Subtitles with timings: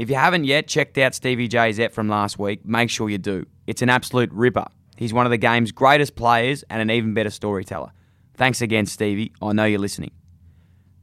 [0.00, 3.18] If you haven't yet checked out Stevie J's ep from last week, make sure you
[3.18, 3.44] do.
[3.66, 4.64] It's an absolute ripper.
[4.96, 7.92] He's one of the game's greatest players and an even better storyteller.
[8.32, 9.34] Thanks again, Stevie.
[9.42, 10.12] I know you're listening.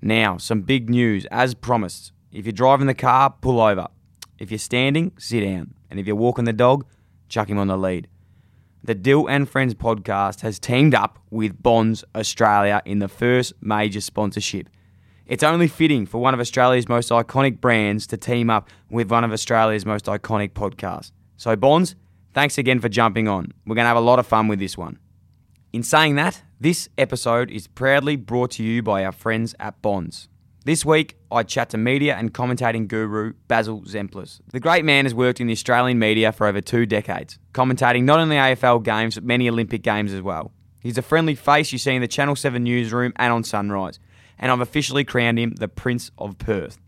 [0.02, 1.28] Now, some big news.
[1.30, 3.86] As promised, if you're driving the car, pull over.
[4.40, 5.76] If you're standing, sit down.
[5.92, 6.84] And if you're walking the dog,
[7.30, 8.08] chuck him on the lead.
[8.84, 14.02] The Dill and Friends podcast has teamed up with Bonds Australia in the first major
[14.02, 14.70] sponsorship.
[15.28, 19.26] It's only fitting for one of Australia's most iconic brands to team up with one
[19.26, 21.12] of Australia's most iconic podcasts.
[21.36, 21.96] So, Bonds,
[22.34, 23.52] thanks again for jumping on.
[23.66, 25.00] We're going to have a lot of fun with this one.
[25.74, 30.30] In saying that, this episode is proudly brought to you by our friends at Bonds.
[30.64, 34.40] This week, I chat to media and commentating guru Basil Zempilas.
[34.54, 38.22] The great man has worked in the Australian media for over two decades, commentating not
[38.22, 40.54] only AFL games but many Olympic games as well.
[40.80, 44.00] He's a friendly face you see in the Channel 7 newsroom and on Sunrise
[44.40, 46.80] and I've officially crowned him the Prince of Perth.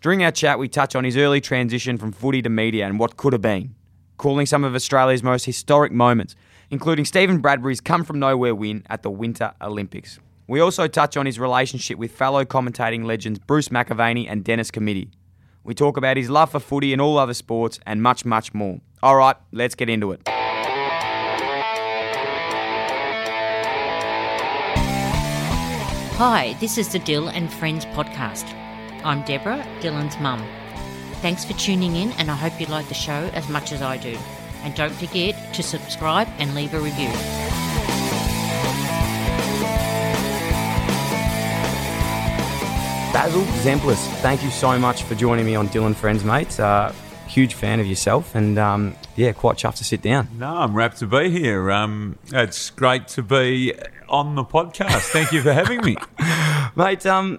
[0.00, 3.16] During our chat, we touch on his early transition from footy to media and what
[3.16, 3.74] could have been,
[4.16, 6.36] calling some of Australia's most historic moments,
[6.70, 10.20] including Stephen Bradbury's come from nowhere win at the Winter Olympics.
[10.46, 15.10] We also touch on his relationship with fellow commentating legends Bruce McAvaney and Dennis Cometti.
[15.64, 18.80] We talk about his love for footy and all other sports and much, much more.
[19.02, 20.26] All right, let's get into it.
[26.18, 28.52] Hi, this is the Dill and Friends podcast.
[29.04, 30.44] I'm Deborah, Dylan's mum.
[31.22, 33.98] Thanks for tuning in, and I hope you like the show as much as I
[33.98, 34.18] do.
[34.64, 37.06] And don't forget to subscribe and leave a review.
[43.12, 46.58] Basil Zempilas, thank you so much for joining me on Dylan Friends, mate.
[46.58, 46.90] Uh,
[47.28, 50.28] huge fan of yourself, and um, yeah, quite chuffed to sit down.
[50.38, 51.70] No, I'm rapt to be here.
[51.70, 53.74] Um, it's great to be
[54.08, 55.10] on the podcast.
[55.10, 55.96] Thank you for having me,
[56.76, 57.06] mate.
[57.06, 57.38] Um,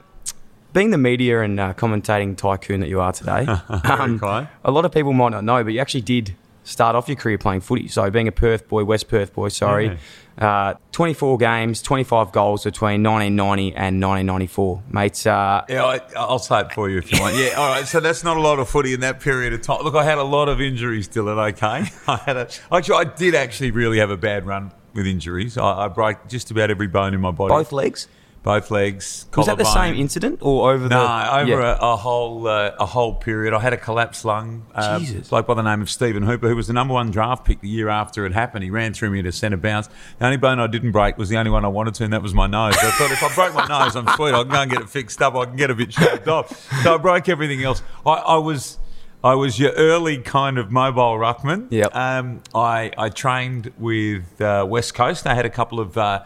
[0.72, 4.20] being the media and uh, commentating tycoon that you are today, um,
[4.64, 7.38] a lot of people might not know, but you actually did start off your career
[7.38, 7.88] playing footy.
[7.88, 9.98] So being a Perth boy, West Perth boy, sorry, yeah.
[10.40, 14.84] Uh, 24 games, 25 goals between 1990 and 1994.
[14.90, 15.26] Mates.
[15.26, 17.36] Uh, yeah, I, will say it for you if you want.
[17.36, 17.86] Yeah, all right.
[17.86, 19.84] So that's not a lot of footy in that period of time.
[19.84, 21.92] Look, I had a lot of injuries, Dylan, okay?
[22.08, 25.58] I had a, actually, I did actually really have a bad run with injuries.
[25.58, 27.50] I, I broke just about every bone in my body.
[27.50, 28.08] Both legs?
[28.44, 29.26] Both legs.
[29.36, 30.90] Was that the same incident or over the?
[30.90, 31.78] No, over yeah.
[31.80, 33.54] a, a, whole uh, a whole period.
[33.54, 34.66] I had a collapsed lung.
[34.74, 35.30] Uh, Jesus.
[35.30, 37.68] Bloke by the name of Stephen Hooper, who was the number one draft pick the
[37.68, 38.64] year after it happened.
[38.64, 39.90] He ran through me to centre bounce.
[40.20, 42.22] The only bone I didn't break was the only one I wanted to, and that
[42.22, 42.76] was my nose.
[42.78, 44.34] I thought if I broke my nose, I'm sweet.
[44.34, 45.36] I can go and get it fixed up.
[45.36, 46.50] I can get a bit shaved off.
[46.84, 47.82] So I broke everything else.
[48.06, 48.80] I, I was.
[49.22, 51.68] I was your early kind of mobile ruckman.
[51.72, 51.94] Yep.
[51.94, 55.28] Um, I, I trained with uh, West Coast.
[55.28, 56.24] I had a couple of uh,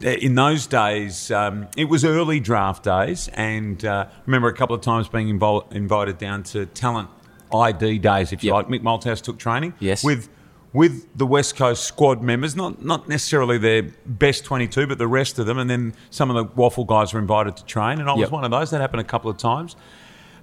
[0.00, 4.76] in those days, um, it was early draft days, and uh, I remember a couple
[4.76, 7.08] of times being invol- invited down to talent
[7.52, 8.54] ID days, if you yep.
[8.54, 8.68] like.
[8.68, 9.74] Mick Malthouse took training.
[9.80, 10.04] Yes.
[10.04, 10.28] With
[10.74, 15.38] with the West Coast squad members, not not necessarily their best 22, but the rest
[15.38, 18.12] of them, and then some of the WAFL guys were invited to train, and I
[18.12, 18.30] was yep.
[18.30, 18.70] one of those.
[18.70, 19.76] That happened a couple of times,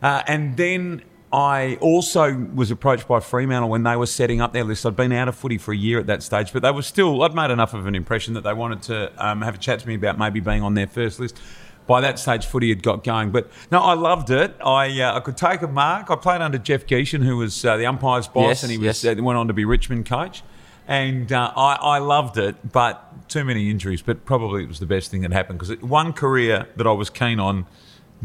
[0.02, 1.04] uh, and then
[1.35, 4.85] I also was approached by Fremantle when they were setting up their list.
[4.85, 7.22] I'd been out of footy for a year at that stage, but they were still,
[7.23, 9.88] I'd made enough of an impression that they wanted to um, have a chat to
[9.88, 11.38] me about maybe being on their first list.
[11.88, 13.31] By that stage, footy had got going.
[13.31, 14.56] But no, I loved it.
[14.63, 16.09] I uh, I could take a mark.
[16.09, 19.03] I played under Jeff Gieschen, who was uh, the umpire's boss, yes, and he was,
[19.03, 19.19] yes.
[19.19, 20.41] uh, went on to be Richmond coach.
[20.88, 24.02] And uh, I, I loved it, but too many injuries.
[24.02, 27.09] But probably it was the best thing that happened because one career that I was
[27.09, 27.66] keen on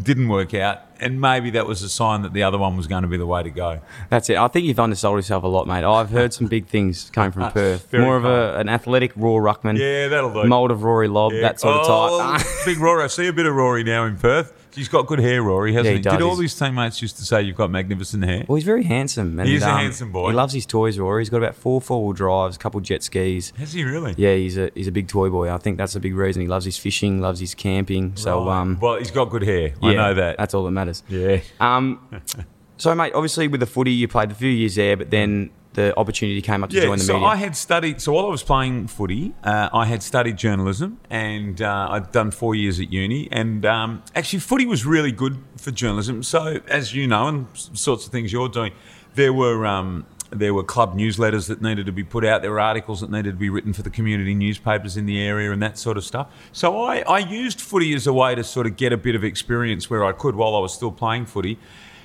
[0.00, 3.02] didn't work out, and maybe that was a sign that the other one was going
[3.02, 3.80] to be the way to go.
[4.08, 4.36] That's it.
[4.36, 5.84] I think you've undersold yourself a lot, mate.
[5.84, 7.92] I've heard some big things coming from Perth.
[7.92, 9.78] More of a, an athletic raw ruckman.
[9.78, 10.48] Yeah, that'll do.
[10.48, 11.42] Mould of Rory Lobb, yeah.
[11.42, 12.46] that sort of oh, type.
[12.64, 13.04] big Rory.
[13.04, 14.52] I see a bit of Rory now in Perth.
[14.74, 15.96] He's got good hair, Rory, hasn't yeah, he?
[15.98, 16.02] he?
[16.18, 18.44] Did all his teammates used to say you've got magnificent hair?
[18.46, 19.38] Well, he's very handsome.
[19.38, 20.30] And, he is um, a handsome boy.
[20.30, 21.22] He loves his toys, Rory.
[21.22, 23.52] He's got about four four-wheel drives, a couple jet skis.
[23.58, 24.14] Has he really?
[24.16, 25.52] Yeah, he's a he's a big toy boy.
[25.52, 26.42] I think that's a big reason.
[26.42, 28.16] He loves his fishing, loves his camping.
[28.16, 28.60] So, right.
[28.60, 29.74] um, well, he's got good hair.
[29.82, 30.38] I know that.
[30.38, 31.02] That's all that matters.
[31.08, 31.40] Yeah.
[31.58, 32.22] Um,
[32.76, 35.96] so, mate, obviously with the footy, you played a few years there, but then the
[35.96, 37.06] opportunity came up to yeah, join the media?
[37.06, 37.28] so media?
[37.28, 38.00] I had studied.
[38.00, 42.30] So while I was playing footy, uh, I had studied journalism, and uh, I'd done
[42.30, 43.28] four years at uni.
[43.30, 46.22] And um, actually, footy was really good for journalism.
[46.22, 48.72] So as you know, and sorts of things you're doing,
[49.14, 49.66] there were.
[49.66, 52.40] Um, there were club newsletters that needed to be put out.
[52.40, 55.50] There were articles that needed to be written for the community newspapers in the area
[55.50, 56.28] and that sort of stuff.
[56.52, 59.24] So I, I used footy as a way to sort of get a bit of
[59.24, 61.58] experience where I could while I was still playing footy.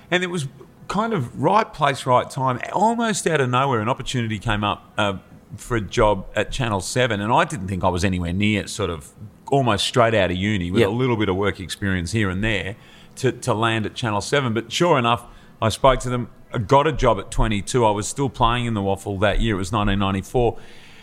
[0.10, 0.48] And it was
[0.88, 2.60] kind of right place, right time.
[2.74, 5.18] Almost out of nowhere, an opportunity came up uh,
[5.58, 7.20] for a job at Channel 7.
[7.22, 9.12] And I didn't think I was anywhere near sort of
[9.52, 10.90] almost straight out of uni with Yep.
[10.90, 12.76] a little bit of work experience here and there
[13.18, 14.54] to, to land at Channel 7.
[14.54, 15.26] But sure enough,
[15.62, 16.30] I spoke to them.
[16.54, 17.86] I got a job at 22.
[17.86, 19.56] I was still playing in the WAFL that year.
[19.56, 20.58] It was 1994.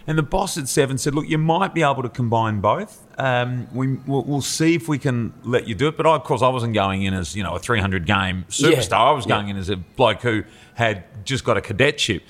[0.06, 3.06] And the boss at Seven said, "Look, you might be able to combine both.
[3.18, 6.24] Um, we, we'll, we'll see if we can let you do it." But I, of
[6.24, 9.08] course, I wasn't going in as you know a 300 game superstar.
[9.08, 9.36] I was yeah.
[9.36, 10.44] going in as a bloke who
[10.74, 12.22] had just got a cadetship.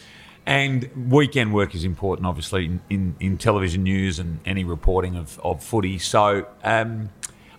[0.45, 5.39] And weekend work is important, obviously, in, in, in television news and any reporting of,
[5.45, 5.99] of footy.
[5.99, 7.11] So um,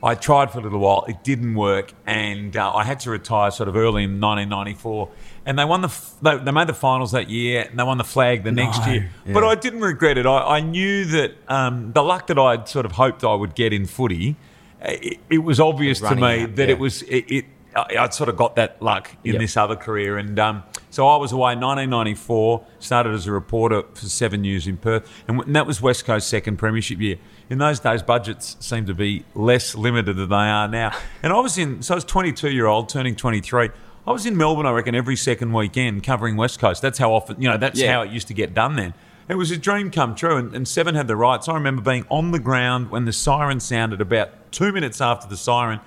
[0.04, 1.06] I tried for a little while.
[1.08, 5.10] It didn't work, and uh, I had to retire sort of early in 1994.
[5.46, 7.98] And they won the f- they, they made the finals that year, and they won
[7.98, 9.12] the flag the next year.
[9.28, 10.26] But I didn't regret it.
[10.26, 13.74] I, I knew that um, the luck that I'd sort of hoped I would get
[13.74, 14.38] in footy,
[14.82, 16.74] uh, it, it was obvious to me out, that yeah.
[16.76, 17.26] it was it.
[17.30, 17.46] it
[17.76, 19.42] I- I'd sort of got that luck in Yep.
[19.42, 22.64] this other career, and um, so I was away in 1994.
[22.80, 26.06] Started as a reporter for Seven News in Perth, and, w- and that was West
[26.06, 27.18] Coast's second premiership year.
[27.50, 30.92] In those days, budgets seemed to be less limited than they are now.
[31.24, 33.70] And I was in, so I was 22 year old, turning 23.
[34.06, 36.82] I was in Melbourne, I reckon, every second weekend covering West Coast.
[36.82, 37.94] That's how often, you know, that's Yeah.
[37.94, 38.94] how it used to get done then.
[39.30, 41.48] It was a dream come true, and, and Seven had the rights.
[41.48, 45.38] I remember being on the ground when the siren sounded about two minutes after the
[45.38, 45.80] siren,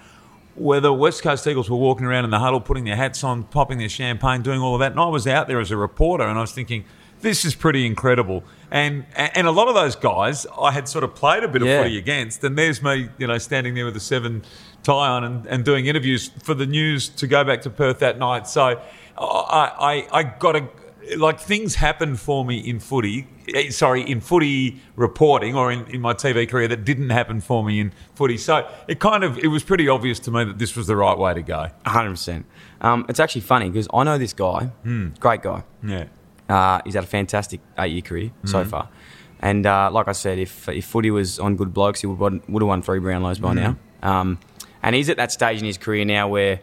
[0.55, 3.43] where the West Coast Eagles were walking around in the huddle, putting their hats on,
[3.45, 4.93] popping their champagne, doing all of that.
[4.93, 6.85] And I was out there as a reporter, and I was thinking,
[7.21, 8.43] this is pretty incredible.
[8.71, 11.73] And and a lot of those guys I had sort of played a bit Yeah.
[11.73, 14.43] of footy against, and there's me, you know, standing there with a seven
[14.83, 18.19] tie on and, and doing interviews for the news to go back to Perth that
[18.19, 18.47] night.
[18.49, 18.81] So
[19.19, 20.69] I I, I got a
[21.17, 23.29] like things happened for me in footy.
[23.55, 27.63] eh, Sorry, in footy reporting or in, in my TV career that didn't happen for
[27.65, 28.37] me in footy.
[28.37, 31.17] So it kind of it was pretty obvious to me that this was the right
[31.17, 31.69] way to go.
[31.85, 32.43] 100%.
[32.81, 34.71] Um, it's actually funny because I know this guy,
[35.21, 35.63] great guy.
[35.85, 36.07] Yeah.
[36.49, 38.89] Uh, he's had a fantastic eight year career so far.
[39.41, 42.19] And uh, like I said, if, if footy was on good blokes, he would,
[42.49, 43.77] would have won three Brownlows by now.
[44.03, 44.39] Um,
[44.87, 46.61] and he's at that stage in his career now where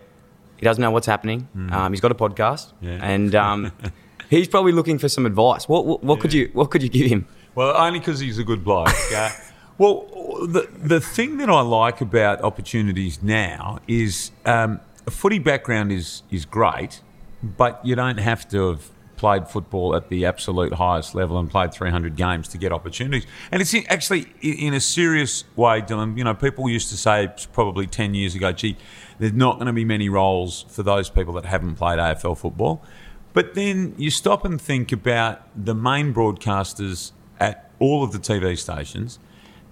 [0.58, 1.48] he doesn't know what's happening.
[1.72, 2.98] Um, he's got a podcast, Yeah.
[3.02, 3.72] and um,
[4.30, 5.68] he's probably looking for some advice.
[5.68, 7.28] What, what, what could you what could you give him?
[7.56, 8.90] Well, only because he's a good bloke.
[9.14, 9.30] Uh,
[9.78, 10.06] well,
[10.48, 16.24] the the thing that I like about opportunities now is um, a footy background is
[16.32, 17.02] is great,
[17.44, 18.90] but you don't have to have
[19.24, 23.26] played football at the absolute highest level and played 300 games to get opportunities.
[23.54, 26.18] And it's in- actually in a serious way, Dylan.
[26.18, 28.76] You know, people used to say probably 10 years ago, "Gee,
[29.20, 32.84] there's not going to be many roles for those people that haven't played AFL football."
[33.32, 38.58] But then you stop and think about the main broadcasters at all of the TV
[38.58, 39.20] stations,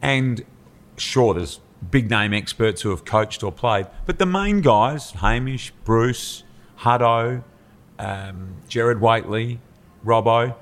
[0.01, 0.45] and
[0.95, 1.59] sure, there's
[1.89, 6.45] big name experts who have coached or played, but the main guys, Hamish, Bruce,
[6.79, 7.43] Hutto,
[8.01, 9.59] um, Gerard Whateley,
[10.05, 10.55] Robbo,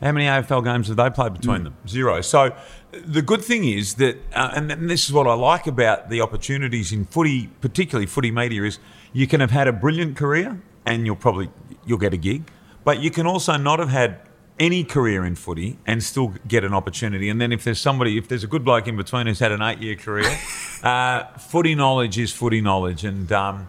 [0.00, 1.76] how many AFL games have they played between them?
[1.88, 2.20] Zero.
[2.20, 2.54] So
[2.92, 6.20] the good thing is that, uh, and, and this is what I like about the
[6.20, 8.78] opportunities in footy, particularly footy media, is
[9.12, 11.48] you can have had a brilliant career and you'll probably
[11.86, 12.50] you'll get a gig,
[12.84, 14.20] but you can also not have had
[14.58, 17.28] any career in footy and still get an opportunity.
[17.28, 19.62] And then if there's somebody, if there's a good bloke in between who's had an
[19.62, 20.38] eight-year career,
[20.82, 23.68] uh, footy knowledge is footy knowledge, and um,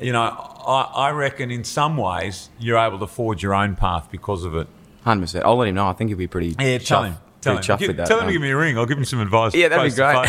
[0.00, 4.08] you know I, I reckon in some ways you're able to forge your own path
[4.10, 4.66] because of it.
[5.04, 5.44] Hundred percent.
[5.44, 5.88] I'll let him know.
[5.88, 6.54] I think he'll be pretty.
[6.58, 7.16] Yeah, tell chuffed- him.
[7.40, 7.62] Tell him.
[7.78, 8.06] Give- with that.
[8.06, 8.76] tell him to Um, give me a ring.
[8.76, 9.54] I'll give him some advice.
[9.54, 10.28] Yeah, that'd be great.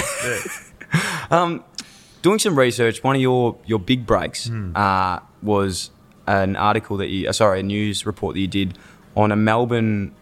[1.32, 1.58] Yeah.
[2.22, 4.72] doing some research, one of your, your big breaks Hmm.
[4.76, 5.90] uh, was
[6.28, 8.78] an article that you, uh, sorry, a news report that you did
[9.18, 10.14] on a Melbourne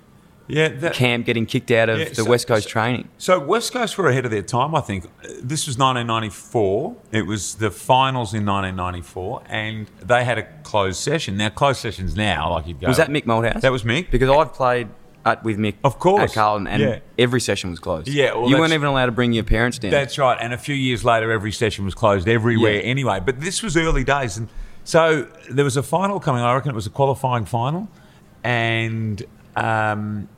[0.49, 3.07] Yeah, that, camp getting kicked out of Yeah, the so- West Coast so- training.
[3.17, 5.05] So West Coast were ahead of their time, I think.
[5.41, 6.95] This was 1994.
[7.11, 11.37] It was the finals in 1994, and they had a closed session.
[11.37, 12.87] Now, closed sessions now, like you'd go.
[12.87, 13.61] Was that Mick Malthouse?
[13.61, 14.09] That was Mick.
[14.11, 14.87] Because I've played
[15.25, 16.99] at, with Mick Of course, at Carlton, and yeah.
[17.17, 18.07] every session was closed.
[18.07, 19.91] Yeah, well, you weren't even allowed to bring your parents down.
[19.91, 20.37] That's right.
[20.41, 22.81] And a few years later, every session was closed everywhere Yeah.
[22.81, 23.19] anyway.
[23.23, 24.37] But this was early days.
[24.37, 24.47] And
[24.83, 26.41] so there was a final coming.
[26.41, 27.87] I reckon it was a qualifying final.
[28.43, 29.21] And
[29.55, 30.29] um,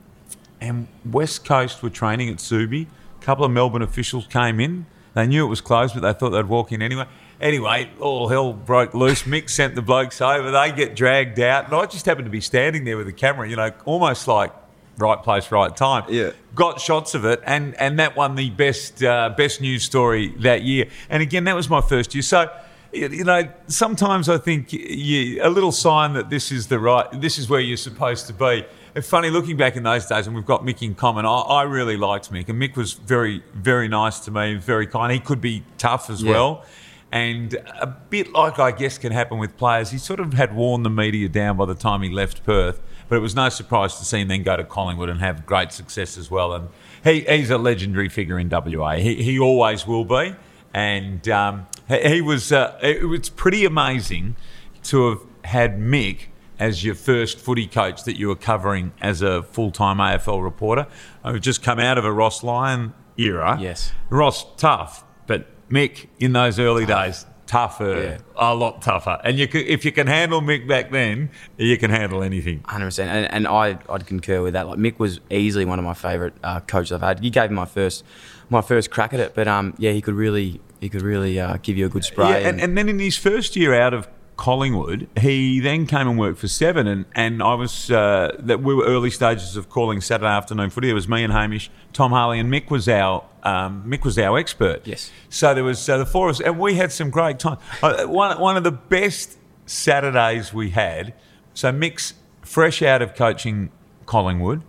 [0.62, 2.86] and West Coast were training at Subi.
[3.20, 4.86] A couple of Melbourne officials came in.
[5.14, 7.04] They knew it was closed, but they thought they'd walk in anyway.
[7.40, 9.24] Anyway, all hell broke loose.
[9.24, 10.50] Mick sent the blokes over.
[10.50, 11.66] They get dragged out.
[11.66, 14.52] And I just happened to be standing there with the camera, you know, almost like
[14.98, 16.30] right place, right time Yeah.
[16.54, 20.62] got shots of it, and and that won the best uh, best news story that
[20.62, 20.86] year.
[21.10, 22.22] And again, that was my first year.
[22.22, 22.48] So.
[22.94, 27.06] You you know, sometimes I think you, a little sign that this is the right,
[27.22, 28.66] this is where you're supposed to be.
[28.94, 31.24] It's funny looking back in those days, and we've got Mick in common.
[31.26, 35.12] I, I really liked Mick, and Mick was very, very nice to me, very kind.
[35.12, 36.30] He could be tough as Yeah.
[36.32, 36.64] well.
[37.10, 40.82] And a bit like I guess can happen with players, he sort of had worn
[40.82, 42.80] the media down by the time he left Perth.
[43.10, 45.72] But it was no surprise to see him then go to Collingwood and have great
[45.72, 46.54] success as well.
[46.54, 46.68] And
[47.04, 48.92] he, he's a legendary figure in WA.
[48.94, 50.34] He, he always will be.
[50.72, 52.50] And um, he, he was.
[52.50, 54.36] Uh, it, it's pretty amazing
[54.84, 56.28] to have had Mick
[56.62, 60.86] as your first footy coach that you were covering as a full time AFL reporter.
[61.24, 63.58] I've just come out of a Ross Lyon era.
[63.60, 63.92] Yes.
[64.10, 68.18] Ross, tough, but Mick in those early days, tougher, Yeah.
[68.36, 69.20] a lot tougher.
[69.24, 72.62] And you can, if you can handle Mick back then, you can handle anything.
[72.64, 74.68] Hundred percent, and, and I I'd concur with that.
[74.68, 77.24] Like Mick was easily one of my favourite uh, coaches I've had.
[77.24, 78.04] You gave him my first
[78.50, 81.56] my first crack at it, but um yeah, he could really he could really uh,
[81.62, 82.28] give you a good spray.
[82.30, 84.06] Yeah, and, and then in his first year out of
[84.42, 88.74] Collingwood, he then came and worked for Seven, and, and I was uh, that we
[88.74, 90.90] were early stages of calling Saturday afternoon footy.
[90.90, 94.36] It was me and Hamish, Tom Harley, and Mick was our um, Mick was our
[94.36, 94.84] expert.
[94.84, 95.12] Yes.
[95.28, 97.58] So there was uh, the four of us, and we had some great time.
[97.80, 101.14] Uh, one one of the best Saturdays we had.
[101.54, 103.70] So Mick's fresh out of coaching
[104.06, 104.62] Collingwood.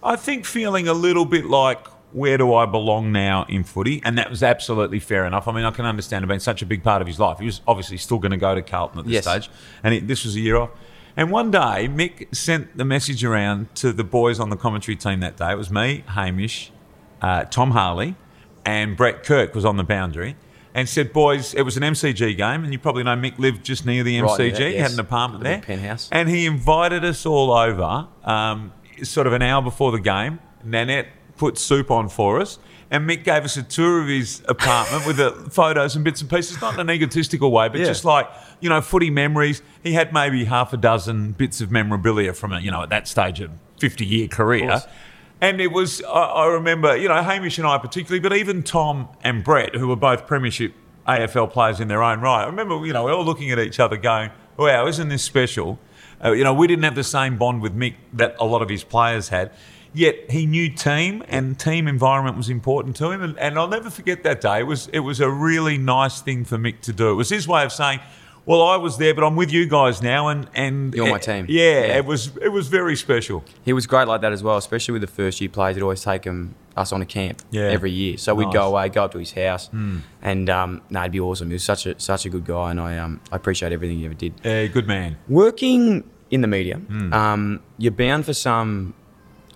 [0.00, 4.16] I think feeling a little bit like where do I belong now in footy, and
[4.18, 5.48] that was absolutely fair enough.
[5.48, 7.38] I mean, I can understand it being such a big part of his life.
[7.38, 9.24] He was obviously still going to go to Carlton at this Yes.
[9.24, 9.50] stage,
[9.82, 10.70] and it, this was a year off.
[11.16, 15.20] And one day, Mick sent the message around to the boys on the commentary team
[15.20, 15.52] that day.
[15.52, 16.70] It was me, Hamish,
[17.20, 18.14] uh, Tom Harley,
[18.64, 20.36] and Brett Kirk was on the boundary.
[20.74, 23.84] And said, boys, it was an MCG game, and you probably know Mick lived just
[23.84, 24.58] near the Right, MCG.
[24.58, 25.60] yeah, He had an apartment The there.
[25.60, 26.08] penthouse.
[26.10, 30.38] And he invited us all over, um, sort of an hour before the game.
[30.64, 32.58] Nanette put soup on for us,
[32.90, 36.28] and Mick gave us a tour of his apartment with the photos and bits and
[36.30, 37.86] pieces, not in an egotistical way, but Yeah.
[37.86, 38.28] just like
[38.60, 39.60] you know, footy memories.
[39.82, 43.08] He had maybe half a dozen bits of memorabilia from a you know at that
[43.08, 44.80] stage of fifty-year career.
[45.40, 49.08] And it was, I, I remember, you know, Hamish and I particularly, but even Tom
[49.24, 50.72] and Brett, who were both Premiership
[51.08, 52.44] AFL players in their own right.
[52.44, 55.24] I remember, you know, we were all looking at each other going, wow, isn't this
[55.24, 55.80] special?
[56.24, 58.68] Uh, you know, we didn't have the same bond with Mick that a lot of
[58.68, 59.50] his players had.
[59.94, 63.22] Yet he knew team and team environment was important to him.
[63.22, 64.60] And, and I'll never forget that day.
[64.60, 67.10] It was, it was a really nice thing for Mick to do.
[67.10, 68.00] It was his way of saying,
[68.46, 71.46] well, I was there, but I'm with you guys now, and and You're my team.
[71.48, 71.98] Yeah, Yeah.
[71.98, 73.44] it was it was very special.
[73.64, 75.76] He was great like that as well, especially with the first year players.
[75.76, 77.68] He'd always take him, us on a camp Yeah.
[77.68, 78.16] every year.
[78.16, 79.70] So we'd go away, go up to his house,
[80.22, 81.48] and um, no, it'd be awesome.
[81.48, 84.06] He was such a such a good guy, and I um, I appreciate everything he
[84.06, 84.32] ever did.
[84.44, 85.18] Uh, good man.
[85.28, 87.12] Working in the media, Hmm.
[87.12, 88.94] um, you're bound for some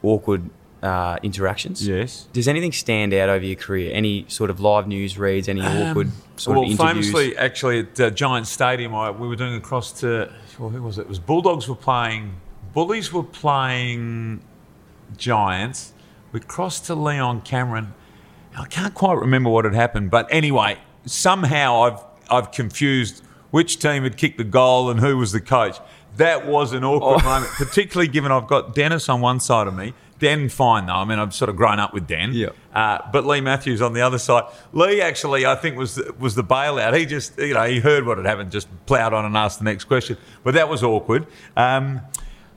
[0.06, 0.48] awkward
[0.82, 1.86] uh, interactions.
[1.86, 2.28] Yes.
[2.32, 3.90] Does anything stand out over your career?
[3.92, 5.48] Any sort of live news reads?
[5.48, 7.12] Any awkward sort Um, well, of interviews?
[7.12, 10.82] Well, famously, actually, at uh, Giant Stadium, I, we were doing across to well, who
[10.82, 11.02] was it?
[11.02, 12.34] It was Bulldogs were playing,
[12.72, 14.42] Bullies were playing
[15.16, 15.92] Giants.
[16.32, 17.94] We crossed to Leon Cameron.
[18.58, 24.02] I can't quite remember what had happened, but anyway, somehow I've I've confused which team
[24.02, 25.78] had kicked the goal and who was the coach.
[26.16, 27.24] That was an awkward Oh.
[27.24, 29.92] moment, particularly given I've got Dennis on one side of me.
[30.18, 30.94] Den, fine though.
[30.94, 32.32] I mean, I've sort of grown up with Den.
[32.32, 32.48] Yeah.
[32.74, 34.44] Uh, but Leigh Matthews on the other side.
[34.72, 36.96] Leigh actually, I think, was the, was the bailout.
[36.96, 39.66] He just, you know, he heard what had happened, just ploughed on and asked the
[39.66, 40.16] next question.
[40.42, 41.26] But that was awkward.
[41.54, 42.00] Um,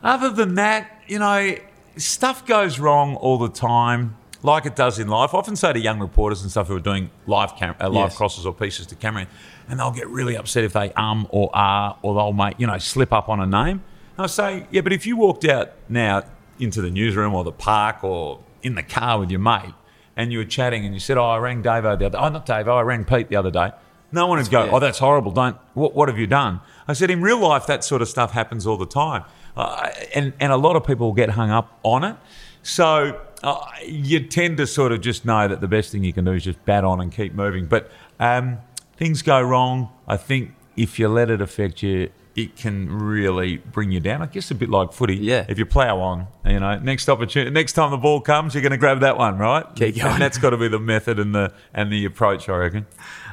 [0.01, 1.55] other than that, you know,
[1.97, 5.33] stuff goes wrong all the time, like it does in life.
[5.33, 8.11] I often say to young reporters and stuff who are doing live cam- uh, live
[8.11, 8.15] Yes.
[8.17, 9.27] crosses or pieces to camera,
[9.69, 12.77] and they'll get really upset if they um or are or they'll make you know
[12.77, 13.83] slip up on a name.
[14.17, 16.23] And I say, yeah, but if you walked out now
[16.59, 19.73] into the newsroom or the park or in the car with your mate
[20.17, 22.45] and you were chatting and you said, oh, I rang Davo the other Oh, not
[22.45, 23.71] Davo, I rang Pete the other day.
[24.11, 24.71] No one would go, yeah.
[24.71, 25.31] oh, that's horrible.
[25.31, 26.59] Don't, what, what have you done?
[26.87, 29.23] I said, in real life, that sort of stuff happens all the time.
[29.55, 32.15] Uh, and, and a lot of people get hung up on it.
[32.63, 36.25] So uh, you tend to sort of just know that the best thing you can
[36.25, 37.67] do is just bat on and keep moving.
[37.67, 38.57] But um,
[38.99, 39.89] things go wrong.
[40.07, 44.21] I think if you let it affect you, it can really bring you down.
[44.21, 45.15] I guess a bit like footy.
[45.15, 45.45] Yeah.
[45.49, 48.71] If you plough on, you know, next opportunity, next time the ball comes, you're going
[48.71, 49.65] to grab that one, right?
[49.75, 50.13] Keep going.
[50.13, 52.85] And that's got to be the method and the and the approach, I reckon.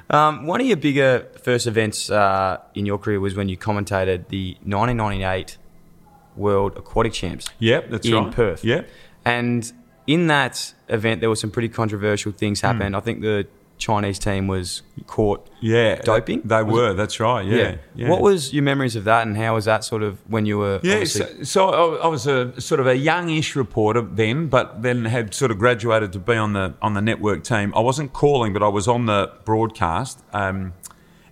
[0.09, 4.29] Um, one of your bigger first events uh, in your career was when you commentated
[4.29, 5.59] the 1998
[6.37, 8.33] World Aquatic Champs Yep, that's in right.
[8.33, 8.65] Perth.
[8.65, 8.89] Yep.
[9.25, 9.73] And
[10.07, 12.67] in that event, there were some pretty controversial things Hmm.
[12.67, 12.97] happened.
[12.97, 13.47] I think the
[13.79, 16.43] Chinese team was caught Yeah, doping.
[16.45, 16.95] They Was were.
[16.95, 17.47] That's right.
[17.47, 18.09] Yeah, yeah.
[18.09, 20.81] What was your memories of that, and how was that sort of when you were?
[20.83, 25.05] Yeah, so, so I I was a sort of a youngish reporter then, but then
[25.05, 27.73] had sort of graduated to be on the on the network team.
[27.77, 30.23] I wasn't calling, but I was on the broadcast.
[30.33, 30.73] Um,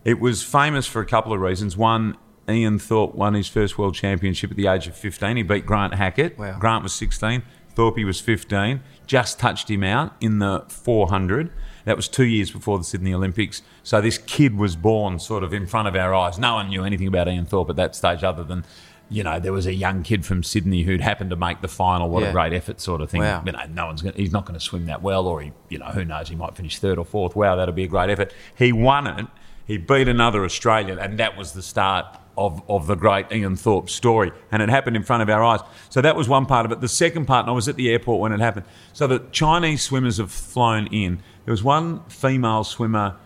[0.04, 1.76] it was famous for a couple of reasons.
[1.78, 5.38] One, Ian Thorpe won his first world championship at the age of 15.
[5.38, 6.38] He beat Grant Hackett.
[6.38, 6.58] Wow.
[6.58, 7.42] Grant was 16.
[7.74, 8.82] Thorpe was 15.
[9.06, 11.50] Just touched him out in the 400.
[11.84, 13.62] That was two years before the Sydney Olympics.
[13.82, 16.38] So this kid was born sort of in front of our eyes.
[16.38, 18.64] No one knew anything about Ian Thorpe at that stage other than,
[19.10, 22.08] you know, there was a young kid from Sydney who'd happened to make the final.
[22.08, 22.30] What Yeah.
[22.30, 23.20] a great effort sort of thing.
[23.20, 23.42] Wow.
[23.44, 25.78] You know, no one's gonna, he's not going to swim that well or he, you
[25.78, 27.36] know, who knows, he might finish third or fourth.
[27.36, 28.32] Wow, that'd be a great effort.
[28.56, 29.26] He won it.
[29.66, 33.88] He beat another Australian and that was the start of, of the great Ian Thorpe
[33.88, 34.32] story.
[34.50, 35.60] And it happened in front of our eyes.
[35.88, 36.80] So that was one part of it.
[36.80, 38.66] The second part, and I was at the airport when it happened.
[38.92, 41.20] So the Chinese swimmers have flown in.
[41.44, 43.16] There was one female swimmer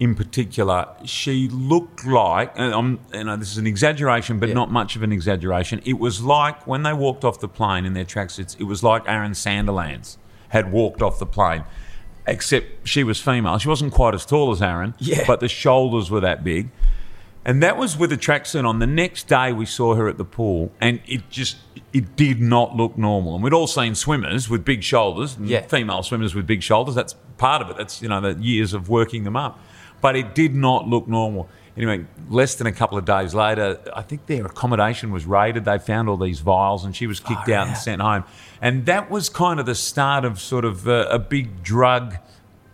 [0.00, 0.86] in particular.
[1.04, 4.54] She looked like, and I'm, you know, this is an exaggeration, but Yeah.
[4.54, 5.82] not much of an exaggeration.
[5.84, 9.02] It was like when they walked off the plane in their tracksuits, it was like
[9.08, 10.16] Aaron Sandilands
[10.50, 11.64] had walked off the plane.
[12.26, 13.58] Except she was female.
[13.58, 15.24] She wasn't quite as tall as Aaron, Yeah.
[15.26, 16.68] but the shoulders were that big.
[17.44, 18.78] And that was with a tracksuit on.
[18.80, 21.56] The next day, we saw her at the pool, and it just
[21.94, 23.34] it did not look normal.
[23.34, 25.62] And we'd all seen swimmers with big shoulders, Yeah.
[25.62, 26.94] female swimmers with big shoulders.
[26.94, 27.76] That's part of it.
[27.76, 29.58] That's you know the years of working them up.
[30.00, 31.48] But it did not look normal.
[31.76, 35.64] Anyway, less than a couple of days later, I think their accommodation was raided.
[35.64, 38.24] They found all these vials, and she was kicked out and sent home.
[38.60, 42.16] And that was kind of the start of sort of uh, a big drug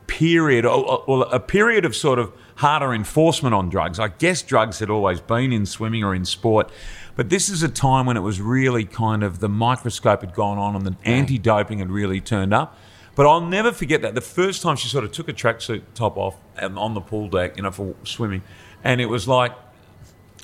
[0.07, 3.99] period, or, or a period of sort of harder enforcement on drugs.
[3.99, 6.71] I guess drugs had always been in swimming or in sport,
[7.17, 10.59] but this is a time when it was really kind of the microscope had gone
[10.59, 12.77] on and the anti doping had really turned up.
[13.17, 16.17] But I'll never forget that the first time she sort of took a tracksuit top
[16.17, 18.43] off and on the pool deck, you know, for swimming,
[18.83, 19.53] and it was like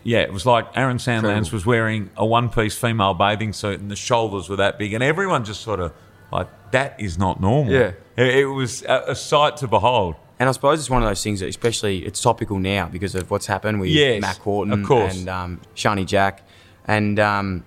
[0.02, 1.52] yeah, it was like Aaron Sandilands Incredible.
[1.52, 5.44] was wearing a one-piece female bathing suit, and the shoulders were that big, and everyone
[5.44, 5.92] just sort of
[6.32, 7.72] like that is not normal.
[7.72, 7.92] Yeah.
[8.16, 10.14] it, it was a, a sight to behold.
[10.38, 13.30] And I suppose it's one of those things that, especially, it's topical now because of
[13.30, 16.46] what's happened with Yes, Mack Horton and um, Shayna Jack,
[16.86, 17.64] and um,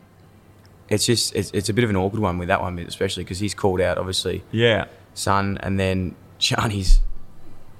[0.93, 3.39] it's just it's, it's a bit of an awkward one with that one, especially because
[3.39, 7.01] he's called out obviously Yeah, Sun, and then Shayna's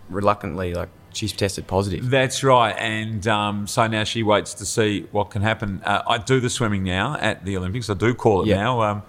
[0.10, 2.10] reluctantly like she's tested positive.
[2.10, 2.76] that's right.
[2.78, 5.82] And um, so now she waits to see what can happen.
[5.86, 7.89] Uh, I do the swimming now at the Olympics.
[7.89, 8.58] I do call it Yeah.
[8.58, 9.04] now, um,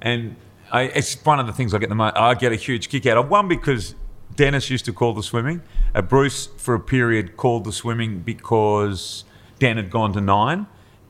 [0.00, 0.36] and
[0.70, 3.06] I, it's one of the things I get the mo- I get a huge kick
[3.06, 3.28] out of.
[3.30, 3.94] One because
[4.36, 5.62] Dennis used to call the swimming.
[5.94, 9.24] Uh, Bruce, for a period, called the swimming because
[9.58, 10.66] Dan had gone to nine.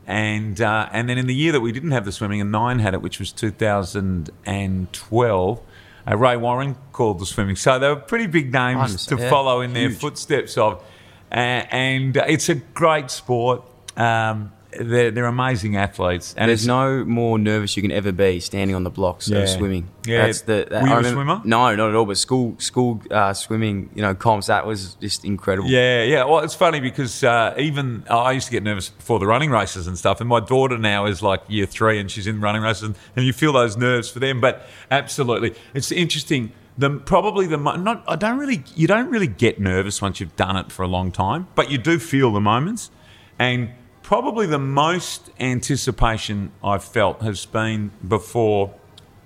[0.09, 2.79] And, uh, and then in the year that we didn't have the swimming and nine
[2.79, 5.61] had it, which was 2012,
[6.07, 7.55] uh, Ray Warren called the swimming.
[7.55, 10.83] So they were pretty big names to Yeah, follow in their footsteps of.
[11.31, 13.61] Uh, and uh, it's a great sport.
[13.95, 16.35] Um, they're, they're amazing athletes.
[16.37, 19.39] And There's it's, no more nervous you can ever be standing on the blocks Yeah.
[19.39, 19.89] of swimming.
[20.05, 20.25] Yeah.
[20.27, 20.67] That's the.
[20.69, 21.41] That, Were you I a swimmer?
[21.43, 22.05] No, not at all.
[22.05, 25.69] But school school uh, swimming, you know, comps that was just incredible.
[25.69, 26.23] Yeah, yeah.
[26.25, 29.87] Well, it's funny because uh, even I used to get nervous before the running races
[29.87, 30.19] and stuff.
[30.19, 33.25] And my daughter now is like year three and she's in running races, and, and
[33.25, 34.39] you feel those nerves for them.
[34.39, 36.51] But absolutely, it's interesting.
[36.77, 38.03] The probably the not.
[38.07, 38.63] I don't really.
[38.75, 41.77] You don't really get nervous once you've done it for a long time, but you
[41.77, 42.91] do feel the moments.
[43.37, 43.69] And
[44.09, 48.73] probably the most anticipation I've felt has been before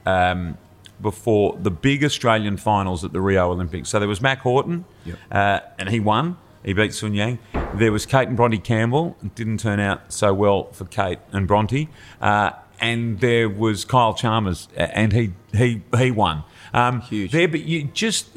[0.05, 0.57] um,
[1.01, 3.87] before the big Australian finals at the Rio Olympics.
[3.87, 4.83] So there was Mack Horton,
[5.31, 6.35] uh, and he won.
[6.65, 7.39] He beat Sun Yang.
[7.75, 9.15] There was Kate and Bronte Campbell.
[9.23, 11.87] It didn't turn out so well for Kate and Bronte.
[12.19, 16.43] Uh, and there was Kyle Chalmers, and he he he won.
[16.73, 17.31] Um, Huge.
[17.31, 18.27] There, but you just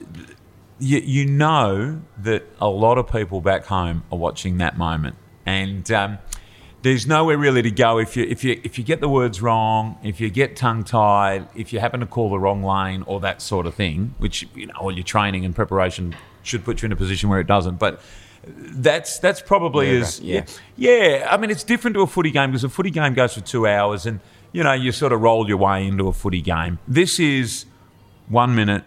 [0.79, 5.91] you, you know that a lot of people back home are watching that moment, and
[5.91, 6.19] um,
[6.87, 9.99] there's nowhere really to go if you if you if you get the words wrong,
[10.05, 13.43] if you get tongue tied, if you happen to call the wrong lane or that
[13.43, 16.93] sort of thing, which you know, all your training and preparation should put you in
[16.93, 18.01] a position where it doesn't, but.
[18.49, 20.45] That's that's probably Yeah, as yeah.
[20.77, 21.29] yeah.
[21.29, 23.67] I mean, it's different to a footy game because a footy game goes for two
[23.67, 24.21] hours, and
[24.53, 26.79] you know you sort of roll your way into a footy game.
[26.87, 27.67] This is
[28.29, 28.85] one minute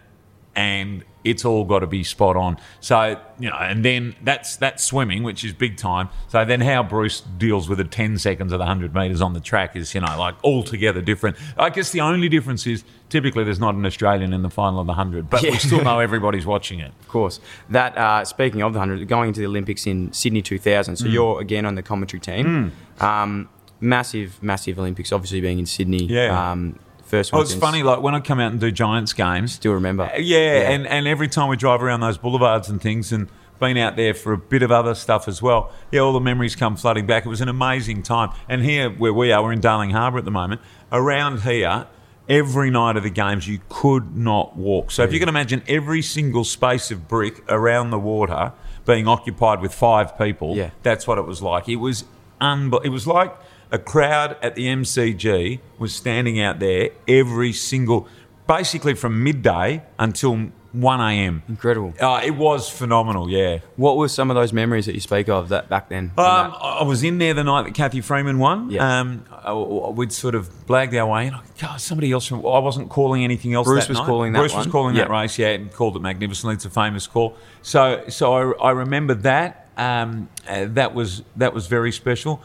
[0.56, 2.58] and it's all got to be spot on.
[2.80, 6.10] So, you know, and then that's that's swimming, which is big time.
[6.30, 9.40] So then how Bruce deals with the 10 seconds of the 100 metres on the
[9.40, 11.38] track is, you know, like altogether different.
[11.58, 14.88] I guess the only difference is typically there's not an Australian in the final of
[14.88, 16.92] the 100, but we still know everybody's watching it.
[17.02, 17.40] Of course.
[17.70, 20.94] That uh, speaking of the hundred, going into the Olympics in Sydney 2000.
[20.94, 20.98] Mm.
[20.98, 22.72] So you're again on the commentary team.
[23.00, 23.50] Um,
[23.82, 25.12] massive, massive Olympics.
[25.12, 26.06] Obviously being in Sydney.
[26.06, 26.52] Yeah.
[26.52, 27.42] Um, first Oh, one.
[27.44, 30.04] it's since- funny, like when I come out and do Giants games, Still remember.
[30.04, 33.28] Uh, Yeah, And, and every time we drive around those boulevards and things and
[33.60, 36.56] been out there for a bit of other stuff as well, yeah, all the memories
[36.56, 37.26] come flooding back.
[37.26, 38.30] It was an amazing time.
[38.48, 40.62] And here where we are, we're in Darling Harbour at the moment,
[40.94, 41.88] around here,
[42.30, 44.92] every night of the games you could not walk.
[44.92, 48.54] So if you can imagine every single space of brick around the water
[48.86, 50.70] being occupied with five people, Yeah.
[50.84, 51.68] that's what it was like.
[51.68, 52.06] It was
[52.40, 53.34] unbe- It was like
[53.72, 58.08] a crowd at the MCG was standing out there every single,
[58.48, 61.42] basically from midday until 1 a.m.
[61.50, 61.94] Incredible.
[62.00, 63.60] Uh, it was phenomenal, yeah.
[63.76, 66.12] What were some of those memories that you speak of that back then?
[66.18, 68.70] Um, I was in there the night that Cathy Freeman won.
[68.70, 69.00] Yeah.
[69.00, 71.36] Um, I- I- we'd sort of blagged our way in.
[71.60, 72.28] God, somebody else.
[72.28, 73.66] From, I wasn't calling anything else.
[73.68, 74.06] Bruce was night.
[74.06, 74.72] calling that Bruce was one?
[74.72, 75.40] calling that race.
[75.40, 76.54] Yeah, and called it magnificently.
[76.54, 77.36] It's a famous call.
[77.64, 79.68] So, so I, I remember that.
[79.76, 82.44] Um, uh, that was that was very special.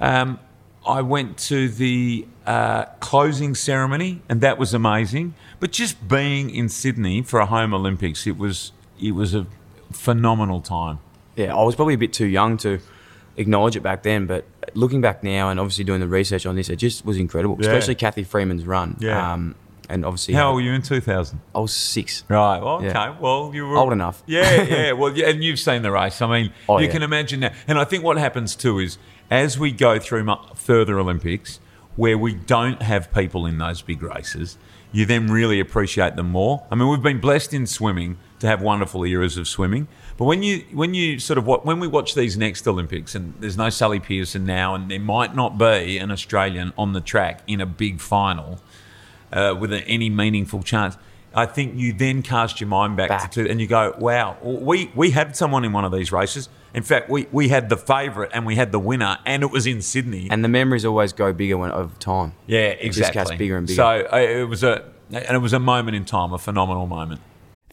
[0.00, 0.40] Um,
[0.86, 5.34] I went to the uh, closing ceremony, and that was amazing.
[5.60, 9.46] But just being in Sydney for a home Olympics, it was it was a
[9.92, 10.98] phenomenal time.
[11.36, 12.80] yeah, I was probably a bit too young to
[13.36, 16.68] acknowledge it back then, but looking back now and obviously doing the research on this,
[16.68, 17.68] it just was incredible, Yeah.
[17.68, 18.96] especially Cathy Freeman's run.
[19.00, 19.32] Yeah.
[19.32, 19.54] Um,
[19.88, 21.40] and obviously, How old were you in two thousand?
[21.54, 22.24] I was six.
[22.28, 22.58] Right.
[22.60, 22.86] Well, okay.
[22.88, 23.16] Yeah.
[23.20, 24.22] Well, you were Old enough.
[24.26, 24.92] Yeah, yeah.
[25.00, 26.22] Well, yeah, and you've seen the race.
[26.22, 26.92] I mean, Oh, you yeah.
[26.92, 27.54] can imagine that.
[27.68, 28.96] And I think what happens too is
[29.32, 31.58] as we go through further Olympics,
[31.96, 34.58] where we don't have people in those big races,
[34.92, 36.62] you then really appreciate them more.
[36.70, 39.88] I mean, we've been blessed in swimming to have wonderful eras of swimming.
[40.18, 43.56] But when you when you sort of when we watch these next Olympics, and there's
[43.56, 47.62] no Sally Pearson now, and there might not be an Australian on the track in
[47.62, 48.60] a big final
[49.32, 50.98] uh, with any meaningful chance.
[51.34, 53.30] I think you then cast your mind back, Back.
[53.32, 56.50] to and you go, wow, we, we had someone in one of these races.
[56.74, 59.66] In fact, we, we had the favourite and we had the winner, and it was
[59.66, 60.28] in Sydney.
[60.30, 62.32] And the memories always go bigger when over time.
[62.46, 63.20] yeah, It just exactly.
[63.20, 63.76] gets bigger and bigger.
[63.76, 67.20] So uh, it was a and it was a moment in time, a phenomenal moment.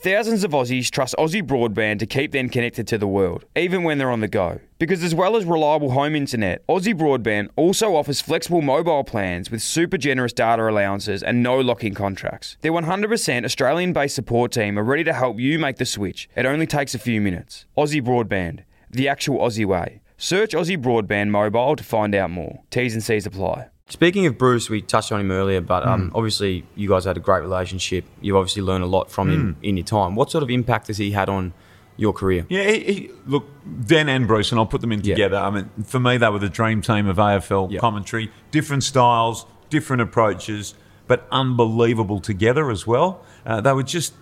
[0.01, 3.97] Thousands of Aussies trust Aussie Broadband to keep them connected to the world, even when
[3.97, 4.61] they're on the go.
[4.77, 9.61] Because as well as reliable home internet, Aussie Broadband also offers flexible mobile plans with
[9.61, 12.55] super generous data allowances and no lock-in contracts.
[12.61, 16.29] Their 100% Australian-based support team are ready to help you make the switch.
[16.33, 17.65] It only takes a few minutes.
[17.77, 20.01] Aussie Broadband, the actual Aussie way.
[20.17, 22.61] Search Aussie Broadband mobile to find out more.
[22.71, 23.67] T's and C's apply.
[23.87, 27.19] Speaking of Bruce, we touched on him earlier, but um, obviously you guys had a
[27.19, 28.05] great relationship.
[28.21, 29.63] You've obviously learned a lot from him Hmm.
[29.65, 30.15] in your time.
[30.15, 31.53] What sort of impact has he had on
[31.97, 32.45] your career?
[32.49, 33.47] Yeah, he, he, look,
[33.87, 35.15] Dan and Bruce, and I'll put them in Yeah.
[35.15, 35.37] together.
[35.37, 37.79] I mean, for me, they were the dream team of AFL Yeah.
[37.79, 38.29] commentary.
[38.51, 40.75] Different styles, different approaches,
[41.09, 43.25] but unbelievable together as well.
[43.43, 44.13] Uh, they were just,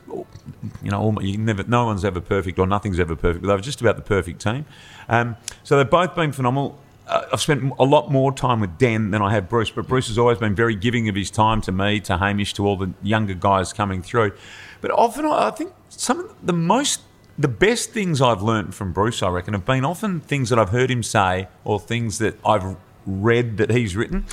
[0.82, 3.62] you know, you never, no one's ever perfect or nothing's ever perfect, but they were
[3.62, 4.66] just about the perfect team.
[5.10, 6.80] Um, so they've both been phenomenal.
[7.06, 10.08] Uh, I've spent a lot more time with Dan than I have Bruce, but Bruce
[10.08, 12.94] has always been very giving of his time to me, to Hamish, to all the
[13.04, 14.32] younger guys coming through.
[14.80, 17.02] But often, I think some of the most
[17.38, 20.70] the best things I've learned from Bruce, I reckon, have been often things that I've
[20.70, 24.26] heard him say or things that I've read that he's written.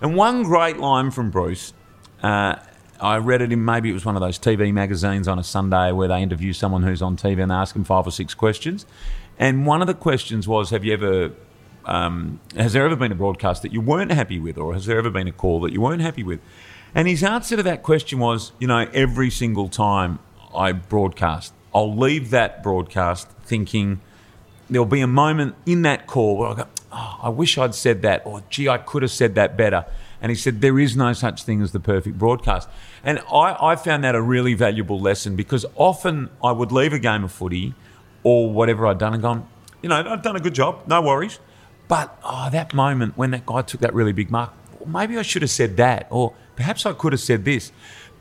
[0.00, 1.72] And one great line from Bruce,
[2.22, 2.56] uh,
[3.00, 5.90] I read it in maybe it was one of those TV magazines on a Sunday
[5.92, 8.86] where they interview someone who's on TV and ask them five or six questions.
[9.38, 11.32] And one of the questions was, Have you ever
[11.84, 14.98] um, has there ever been a broadcast that you weren't happy with, or has there
[14.98, 16.40] ever been a call that you weren't happy with?
[16.94, 20.18] And his answer to that question was, you know, every single time
[20.54, 24.00] I broadcast, I'll leave that broadcast thinking
[24.68, 28.02] there'll be a moment in that call where I go, oh, I wish I'd said
[28.02, 29.86] that, or gee, I could have said that better.
[30.22, 32.68] And he said, there is no such thing as the perfect broadcast.
[33.02, 37.00] And I, I found that a really valuable lesson because often I would leave a
[37.00, 37.74] game of footy
[38.22, 39.48] or whatever I'd done and gone,
[39.82, 41.40] you know, I've done a good job, no worries.
[41.88, 45.22] But oh, that moment when that guy took that really big mark, well, maybe I
[45.22, 47.72] should have said that, or perhaps I could have said this.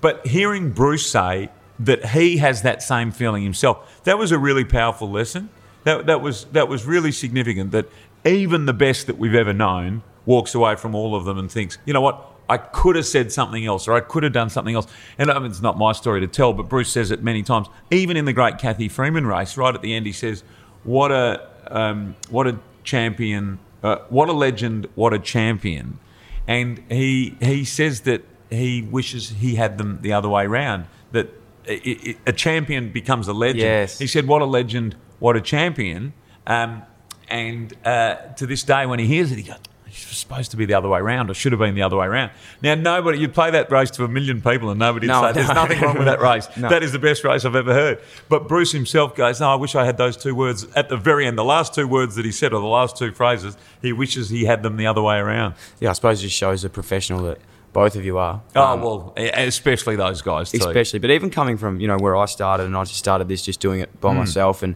[0.01, 4.65] But hearing Bruce say that he has that same feeling himself, that was a really
[4.65, 5.49] powerful lesson.
[5.83, 7.71] That, that was that was really significant.
[7.71, 7.87] That
[8.25, 11.77] even the best that we've ever known walks away from all of them and thinks,
[11.85, 14.75] you know what, I could have said something else, or I could have done something
[14.75, 14.85] else.
[15.17, 17.67] And I mean, it's not my story to tell, but Bruce says it many times.
[17.91, 20.43] Even in the great Cathy Freeman race, right at the end, he says,
[20.83, 25.99] "What a um, what a champion, uh, what a legend, what a champion."
[26.45, 30.87] And he he says that he wishes he had them the other way round.
[31.13, 31.29] That
[31.67, 33.61] a champion becomes a legend.
[33.61, 33.97] Yes.
[33.97, 36.11] He said, "What a legend, what a champion."
[36.45, 36.81] Um,
[37.29, 40.65] and uh, to this day, when he hears it, he goes, "It's supposed to be
[40.65, 41.29] the other way around.
[41.29, 44.03] Or should have been the other way around." Now, nobody, you'd play that race to
[44.03, 45.53] a million people, and nobody would No, say, "There's no.
[45.53, 46.47] nothing wrong with that race.
[46.57, 46.69] No.
[46.69, 47.99] That is the best race I've ever heard."
[48.29, 51.25] But Bruce himself goes, "No, I wish I had those two words at the very
[51.27, 51.37] end.
[51.37, 54.45] The last two words that he said, or the last two phrases, he wishes he
[54.45, 57.39] had them the other way around." Yeah, I suppose it just shows the professional that
[57.73, 58.41] both of you are.
[58.55, 60.57] Oh Um, well, especially those guys too.
[60.57, 60.99] especially.
[60.99, 63.59] But even coming from you know where I started, and I just started this just
[63.59, 64.75] doing it by myself and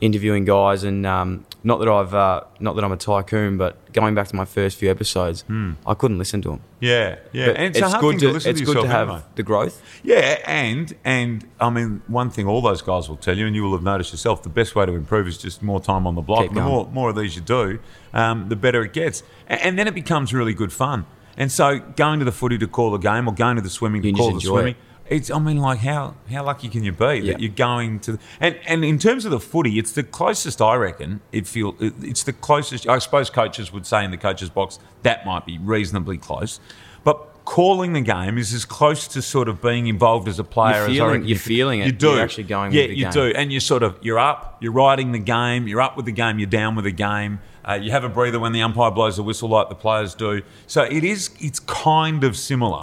[0.00, 4.14] interviewing guys, and um, not that I've uh, not that I'm a tycoon, but going
[4.14, 5.44] back to my first few episodes,
[5.86, 6.60] I couldn't listen to them.
[6.78, 7.46] Yeah, yeah.
[7.46, 9.42] But and it's, a hard good thing to, to it's to good to have the
[9.42, 9.82] growth.
[10.02, 13.62] Yeah, and and I mean, one thing all those guys will tell you, and you
[13.62, 16.22] will have noticed yourself, the best way to improve is just more time on the
[16.22, 16.52] block.
[16.52, 17.78] The more more of these you do,
[18.12, 21.06] um, the better it gets, and, and then it becomes really good fun.
[21.36, 24.02] And so, going to the footy to call the game, or going to the swimming
[24.02, 24.74] to You just call the swimming.
[24.74, 24.76] it.
[25.08, 27.32] It's, I mean, like how how lucky can you be Yeah.
[27.32, 28.18] that you're going to?
[28.40, 31.20] And and in terms of the footy, it's the closest I reckon.
[31.30, 32.88] It feel it- it's the closest.
[32.88, 36.58] I suppose coaches would say in the coaches box that might be reasonably close,
[37.04, 40.76] but calling the game is as close to sort of being involved as a player
[40.76, 41.86] as I feeling- reckon you're feeling it.
[41.86, 42.10] You do.
[42.12, 43.12] You're actually going yeah, with the you game.
[43.12, 46.12] do, and you're sort of you're up, you're riding the game, you're up with the
[46.12, 47.40] game, you're down with the game.
[47.68, 50.40] Uh, you have a breather when the umpire blows the whistle, like the players do.
[50.66, 51.30] So it is.
[51.40, 52.80] It's kind of similar.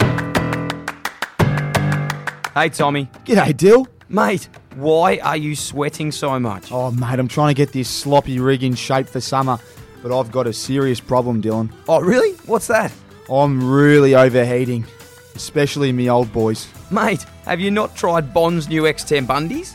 [2.54, 3.86] Hey, Tommy, G'day, Dill.
[4.10, 6.70] mate, why are you sweating so much?
[6.70, 9.58] Oh, mate, I'm trying to get this sloppy rig in shape for summer,
[10.02, 11.72] but I've got a serious problem, Dylan.
[11.88, 12.32] Oh, really?
[12.46, 12.92] What's that?
[13.30, 14.84] I'm really overheating,
[15.34, 16.68] especially me old boys.
[16.90, 19.74] Mate, have you not tried Bond's new X-Temp undies?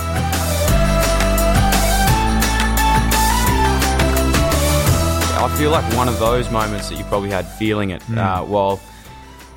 [5.38, 8.76] I feel like one of those moments that you probably had feeling it uh, while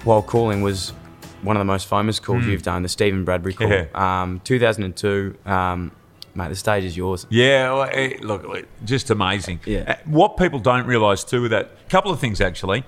[0.03, 0.93] while calling was
[1.41, 3.69] one of the most famous calls you've done, the Stephen Bradbury call.
[3.69, 3.85] Yeah.
[3.93, 5.35] Um, 2002.
[5.45, 5.91] Um,
[6.35, 7.25] mate, the stage is yours.
[7.29, 9.59] Yeah, well, eh, look, look, just amazing.
[9.65, 9.83] Yeah.
[9.87, 12.83] Uh, What people don't realise too with that, a couple of things actually.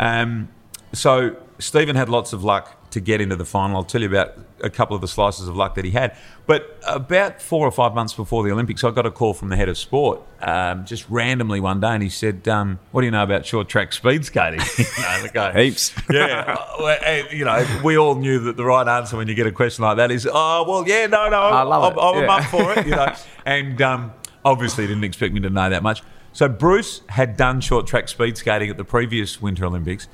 [0.00, 0.48] Um,
[0.92, 3.76] so Stephen had lots of luck to get into the final.
[3.76, 6.16] I'll tell you about a couple of the slices of luck that he had.
[6.46, 9.56] But about four or five months before the Olympics, I got a call from the
[9.56, 13.10] head of sport, um, just randomly one day, and he said, um, "What do you
[13.10, 15.92] know about short track speed skating?" you know, Heaps.
[16.10, 19.52] yeah, uh, you know, we all knew that the right answer when you get a
[19.52, 22.34] question like that is, "Oh, well, yeah, no, no, I love I'm, it, I'm yeah.
[22.34, 23.14] up for it," you know.
[23.44, 24.12] And um,
[24.44, 26.02] obviously, didn't expect me to know that much.
[26.32, 30.08] So Bruce had done short track speed skating at the previous Winter Olympics,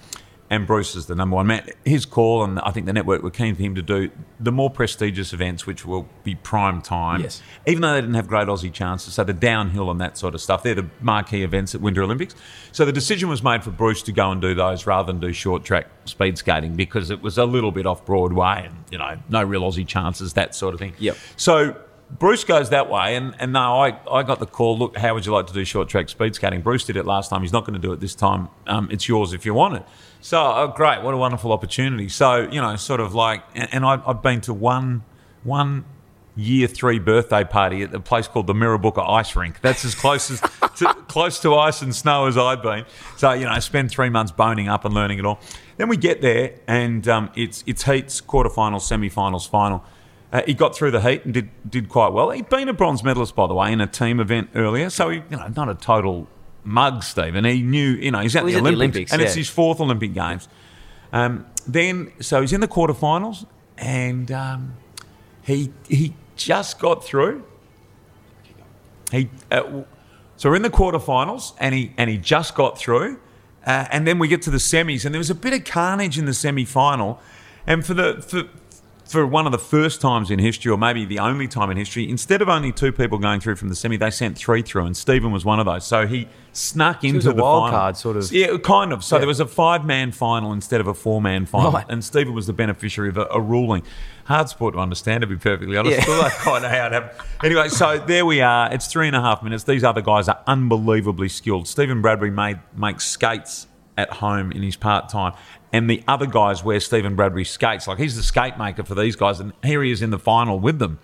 [0.50, 1.68] and Bruce is the number one man.
[1.84, 4.70] His call, and I think the network were keen for him to do the more
[4.70, 7.22] prestigious events, which will be prime time.
[7.22, 7.42] Yes.
[7.66, 10.40] Even though they didn't have great Aussie chances, so the downhill and that sort of
[10.40, 12.34] stuff, they're the marquee events at Winter Olympics.
[12.72, 15.32] So the decision was made for Bruce to go and do those rather than do
[15.32, 19.18] short track speed skating because it was a little bit off Broadway and, you know,
[19.28, 20.94] no real Aussie chances, that sort of thing.
[20.98, 21.16] Yep.
[21.36, 21.76] So
[22.10, 24.78] Bruce goes that way, and, and no, I, I got the call.
[24.78, 26.62] Look, how would you like to do short track speed skating?
[26.62, 27.42] Bruce did it last time.
[27.42, 28.48] He's not going to do it this time.
[28.66, 29.82] Um, it's yours if you want it.
[30.20, 31.02] So, oh, great!
[31.02, 32.08] What a wonderful opportunity.
[32.08, 35.04] So, you know, sort of like, and, and I, I've been to one
[35.44, 35.84] one
[36.38, 39.60] year three birthday party at a place called the Mirrabooka Ice Rink.
[39.60, 40.40] That's as close as
[40.76, 42.84] to, close to ice and snow as I've been.
[43.16, 45.40] So, you know, I spend three months boning up and learning it all.
[45.76, 49.84] Then we get there, and um, it's it's heats, quarterfinals, semi-finals, final.
[50.30, 52.30] Uh, he got through the heat and did did quite well.
[52.30, 55.22] He'd been a bronze medalist, by the way, in a team event earlier, so he,
[55.30, 56.28] you know, not a total
[56.68, 57.44] mug, Stephen.
[57.44, 59.34] He knew, you know, he's at, Well, he's the, at the Olympics, Olympics, and it's
[59.34, 60.48] his fourth Olympic Games.
[61.12, 64.74] Um, then, so he's in the quarterfinals, and um,
[65.42, 67.44] he he just got through.
[69.10, 69.82] He uh,
[70.36, 73.18] so we're in the quarterfinals, and he and he just got through,
[73.66, 76.18] uh, and then we get to the semis, and there was a bit of carnage
[76.18, 77.20] in the semi final,
[77.66, 78.44] and for the for
[79.08, 82.08] for one of the first times in history, or maybe the only time in history,
[82.08, 84.96] instead of only two people going through from the semi, they sent three through, and
[84.96, 85.86] Stephen was one of those.
[85.86, 87.78] So he snuck it into was a the wild final.
[87.78, 88.30] card, sort of.
[88.30, 89.02] Yeah, kind of.
[89.02, 89.20] So Yeah.
[89.20, 91.86] there was a five-man final instead of a four-man final, Right.
[91.88, 93.82] and Stephen was the beneficiary of a, a ruling.
[94.24, 96.06] Hard sport to understand, to be perfectly honest.
[96.06, 96.28] Yeah.
[96.40, 97.26] Kind of how it happened.
[97.42, 98.70] Anyway, so there we are.
[98.72, 99.64] It's three and a half minutes.
[99.64, 101.66] These other guys are unbelievably skilled.
[101.66, 103.66] Stephen Bradbury made makes skates
[103.98, 105.34] at home in his part time,
[105.72, 107.86] and the other guys wear Stephen Bradbury skates.
[107.86, 110.58] Like he's the skate maker for these guys, and here he is in the final
[110.58, 110.98] with them.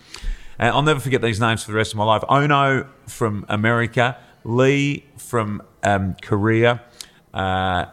[0.58, 2.22] Uh, I'll never forget these names for the rest of my life.
[2.22, 6.82] Ohno from America, Lee from um, Korea,
[7.34, 7.86] uh,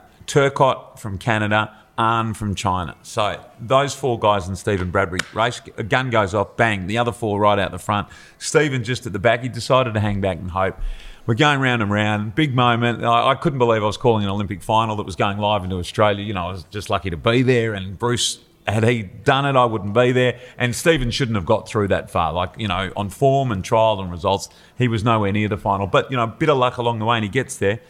[0.98, 2.96] from Canada, Arn from China.
[3.02, 5.62] So those four guys and Stephen Bradbury race.
[5.78, 6.88] A gun goes off, bang.
[6.88, 8.08] The other four right out the front.
[8.38, 9.42] Stephen just at the back.
[9.42, 10.80] He decided to hang back and hope.
[11.27, 12.34] We're going round and round.
[12.34, 13.03] Big moment.
[13.03, 15.77] I, I couldn't believe I was calling an Olympic final that was going live into
[15.77, 16.25] Australia.
[16.25, 17.73] You know, I was just lucky to be there.
[17.75, 20.39] And Bruce had he done it, I wouldn't be there.
[20.57, 22.34] And Stephen shouldn't have got through that far.
[22.34, 25.86] Like, you know, on form and trial and results, he was nowhere near the final.
[25.86, 27.81] But, you know, a bit of luck along the way and he gets there.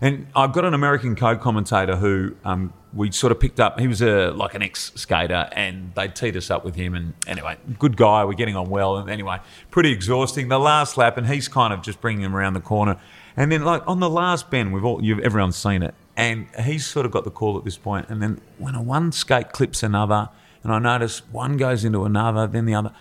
[0.00, 3.78] And I've got an American co-commentator who um, we sort of picked up.
[3.78, 6.94] He was a like an ex-skater, and they teed us up with him.
[6.94, 8.24] And anyway, good guy.
[8.24, 8.96] We're getting on well.
[8.96, 9.38] And anyway,
[9.70, 10.48] pretty exhausting.
[10.48, 12.98] The last lap, and he's kind of just bringing him around the corner.
[13.36, 16.86] And then like on the last bend, we've all you've everyone's seen it, and he's
[16.86, 18.08] sort of got the call at this point.
[18.08, 20.28] And then when a one skate clips another,
[20.62, 22.92] and I notice one goes into another, then the other.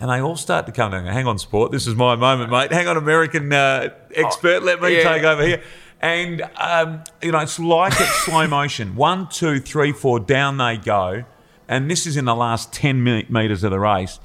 [0.00, 1.06] And they all start to come down.
[1.06, 1.70] Hang on, sport.
[1.70, 2.72] This is my moment, mate.
[2.72, 4.64] Hang on, American uh, expert.
[4.64, 5.02] Let me yeah.
[5.04, 5.62] take over here.
[6.02, 8.96] And, um, you know, it's like it's slow motion.
[8.96, 11.24] One, two, three, four, down they go.
[11.68, 14.18] And this is in the last 10 metres of the race.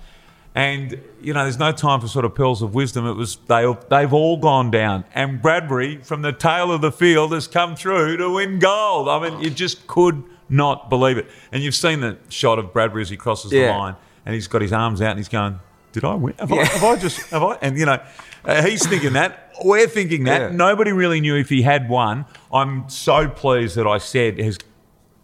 [0.56, 3.06] And, you know, there's no time for sort of pearls of wisdom.
[3.06, 5.06] It was, they, they've all gone down.
[5.14, 9.08] And Bradbury, from the tail of the field, has come through to win gold.
[9.08, 11.28] I mean, you just could not believe it.
[11.52, 13.96] And you've seen the shot of Bradbury as he crosses the line.
[14.26, 15.60] And he's got his arms out and he's going,
[15.92, 16.34] Did I win?
[16.40, 17.58] Have, I, have I just, have I?
[17.62, 18.02] And, you know,
[18.44, 19.47] uh, he's thinking that.
[19.64, 20.42] We're thinking that.
[20.42, 20.56] Yeah.
[20.56, 22.26] Nobody really knew if he had won.
[22.52, 24.58] I'm so pleased that I said has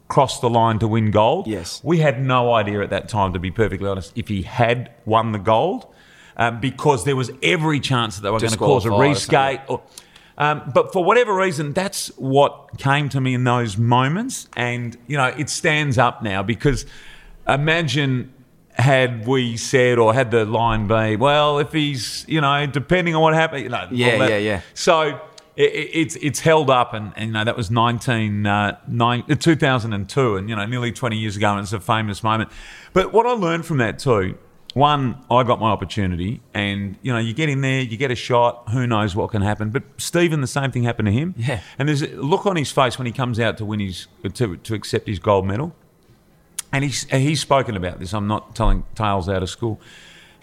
[0.07, 1.47] crossed the line to win gold.
[1.47, 1.81] Yes.
[1.83, 5.31] We had no idea at that time, to be perfectly honest, if he had won
[5.31, 5.87] the gold
[6.37, 9.61] um, because there was every chance that they were going to cause a reskate.
[9.67, 9.81] Or,
[10.37, 14.47] um, but for whatever reason, that's what came to me in those moments.
[14.55, 16.85] And, you know, it stands up now because
[17.47, 18.33] imagine
[18.73, 23.21] had we said or had the line be, well, if he's, you know, depending on
[23.21, 24.61] what happened, you know, Yeah, yeah, yeah.
[24.73, 25.01] So
[25.55, 29.23] it, it- it's it's held up, and, and you know that was 19, uh, nine,
[29.29, 32.49] uh, 2002, and you know nearly 20 years ago, and it's a famous moment.
[32.93, 34.35] But what I learned from that too,
[34.73, 38.15] one, I got my opportunity, and you know you get in there, you get a
[38.15, 39.69] shot, who knows what can happen.
[39.69, 41.35] But Stephen, the same thing happened to him.
[41.37, 41.59] Yeah.
[41.77, 44.57] And there's a look on his face when he comes out to win his to,
[44.57, 45.75] to accept his gold medal
[46.73, 48.13] and he's he's spoken about this.
[48.13, 49.79] I'm not telling tales out of school.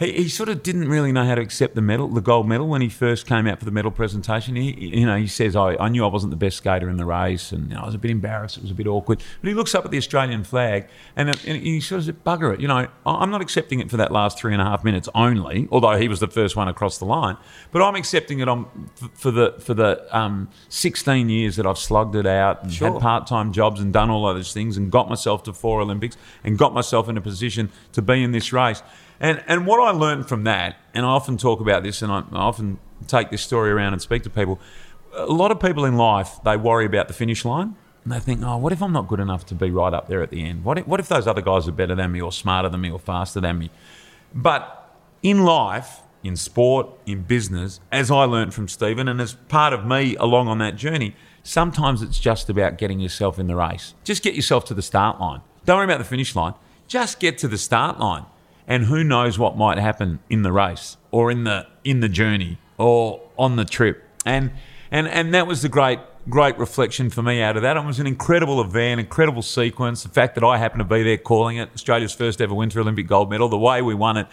[0.00, 2.66] He, he sort of didn't really know how to accept the medal, the gold medal,
[2.66, 4.56] when he first came out for the medal presentation.
[4.56, 7.04] He, you know, he says, I, "I knew I wasn't the best skater in the
[7.04, 8.56] race, and you know, I was a bit embarrassed.
[8.56, 11.62] It was a bit awkward." But he looks up at the Australian flag, and, and
[11.62, 14.38] he sort of said, "Bugger it, you know, I'm not accepting it for that last
[14.38, 15.68] three and a half minutes only.
[15.70, 17.36] Although he was the first one across the line,
[17.70, 18.66] but I'm accepting it on
[19.12, 22.92] for the for the um, 16 years that I've slugged it out and Sure.
[22.92, 26.16] had part-time jobs and done all of those things and got myself to four Olympics
[26.42, 28.82] and got myself in a position to be in this race.
[29.20, 32.24] And and what I learned from that, and I often talk about this, and I,
[32.32, 34.58] I often take this story around and speak to people.
[35.14, 37.76] A lot of people in life they worry about the finish line.
[38.02, 40.22] And they think, oh, what if I'm not good enough to be right up there
[40.22, 40.64] at the end?
[40.64, 42.90] What if, what if those other guys are better than me, or smarter than me,
[42.90, 43.70] or faster than me?
[44.34, 49.74] But in life, in sport, in business, as I learned from Stephen, and as part
[49.74, 53.92] of me along on that journey, sometimes it's just about getting yourself in the race.
[54.02, 55.42] Just get yourself to the start line.
[55.66, 56.54] Don't worry about the finish line.
[56.88, 58.24] Just get to the start line.
[58.66, 62.58] And who knows what might happen in the race or in the in the journey
[62.78, 64.04] or on the trip.
[64.24, 64.52] And
[64.90, 67.76] and and that was the great great reflection for me out of that.
[67.76, 70.02] It was an incredible event, incredible sequence.
[70.02, 73.06] The fact that I happened to be there calling it Australia's first ever Winter Olympic
[73.06, 74.26] gold medal, the way we won it,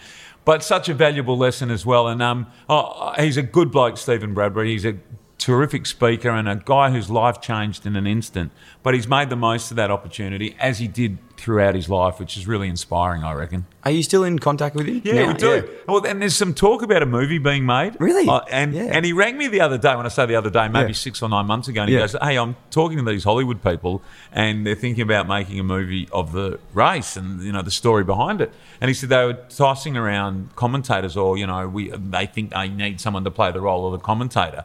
[0.44, 2.08] but such a valuable lesson as well.
[2.08, 4.72] And um, oh, he's a good bloke, Stephen Bradbury.
[4.72, 4.96] He's a
[5.38, 8.52] terrific speaker and a guy whose life changed in an instant.
[8.82, 12.36] But he's made the most of that opportunity as he did throughout his life, which
[12.36, 13.64] is really inspiring, I reckon.
[13.84, 15.00] Are you still in contact with him?
[15.04, 15.28] Yeah, now?
[15.28, 15.68] we do.
[15.86, 17.96] Well, and there's some talk about a movie being made.
[18.00, 18.28] Really?
[18.28, 18.88] Uh, and Yeah.
[18.92, 19.94] and he rang me the other day.
[19.96, 20.94] When I say the other day, maybe Yeah.
[20.96, 22.02] six or nine months ago, and he Yeah.
[22.02, 26.08] goes, "Hey, I'm talking to these Hollywood people, and they're thinking about making a movie
[26.12, 29.38] of the race and you know the story behind it." And he said they were
[29.48, 33.60] tossing around commentators, or you know, we they think they need someone to play the
[33.60, 34.64] role of the commentator.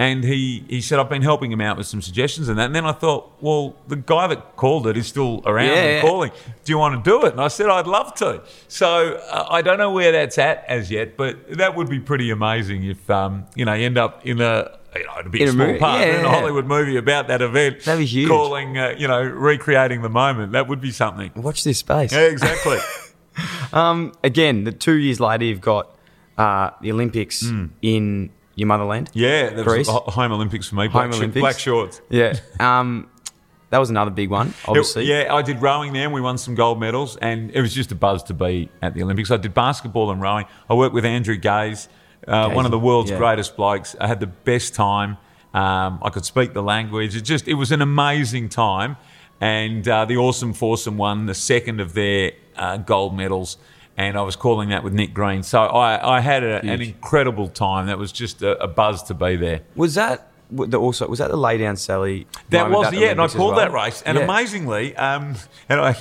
[0.00, 2.64] And he, he said, I've been helping him out with some suggestions and that.
[2.66, 5.94] And then I thought, well, the guy that called it is still around Yeah, and
[5.96, 6.00] yeah.
[6.00, 6.30] calling.
[6.64, 7.32] Do you want to do it?
[7.32, 8.42] And I said, I'd love to.
[8.68, 12.30] So uh, I don't know where that's at as yet, but that would be pretty
[12.30, 15.48] amazing if, um, you know, you end up in a, you know, it'd be In
[15.48, 15.78] a small movie.
[15.78, 16.30] part Yeah, in a.
[16.30, 17.82] Hollywood movie about that event.
[17.84, 18.28] That'd be huge.
[18.28, 20.52] Calling, uh, you know, recreating the moment.
[20.52, 21.30] That would be something.
[21.36, 22.12] Watch this space.
[22.12, 22.78] Yeah, exactly.
[23.72, 25.94] Um, again, the two years later, you've got
[26.36, 27.44] uh, the Olympics
[27.82, 29.10] in your motherland.
[29.12, 29.86] Yeah, that Greece.
[29.86, 30.88] was ho- home Olympics for me.
[30.88, 31.40] Black, Home Olympics.
[31.40, 32.00] black shorts.
[32.08, 32.34] Yeah.
[32.58, 33.08] Um,
[33.70, 35.04] that was another big one, obviously.
[35.04, 37.72] It- yeah, I did rowing there and we won some gold medals and it was
[37.72, 39.30] just a buzz to be at the Olympics.
[39.30, 40.46] I did basketball and rowing.
[40.68, 41.88] I worked with Andrew Gaze,
[42.26, 43.18] uh, Gaze, one of the world's yeah.
[43.18, 43.94] greatest blokes.
[44.00, 45.18] I had the best time.
[45.54, 47.16] Um, I could speak the language.
[47.16, 48.96] It just it was an amazing time.
[49.40, 53.56] And uh, the Awesome Foursome won the second of their uh, gold medals.
[54.00, 55.42] And I was calling that with Nick Green.
[55.42, 57.86] So I, I had a, an incredible time.
[57.88, 59.60] That was just a, a buzz to be there.
[59.76, 62.26] Was that the, also was that the lay down Sally?
[62.48, 63.60] That was yeah, and I called well?
[63.66, 64.24] that race, and Yeah.
[64.24, 65.34] amazingly, um,
[65.68, 65.96] and I,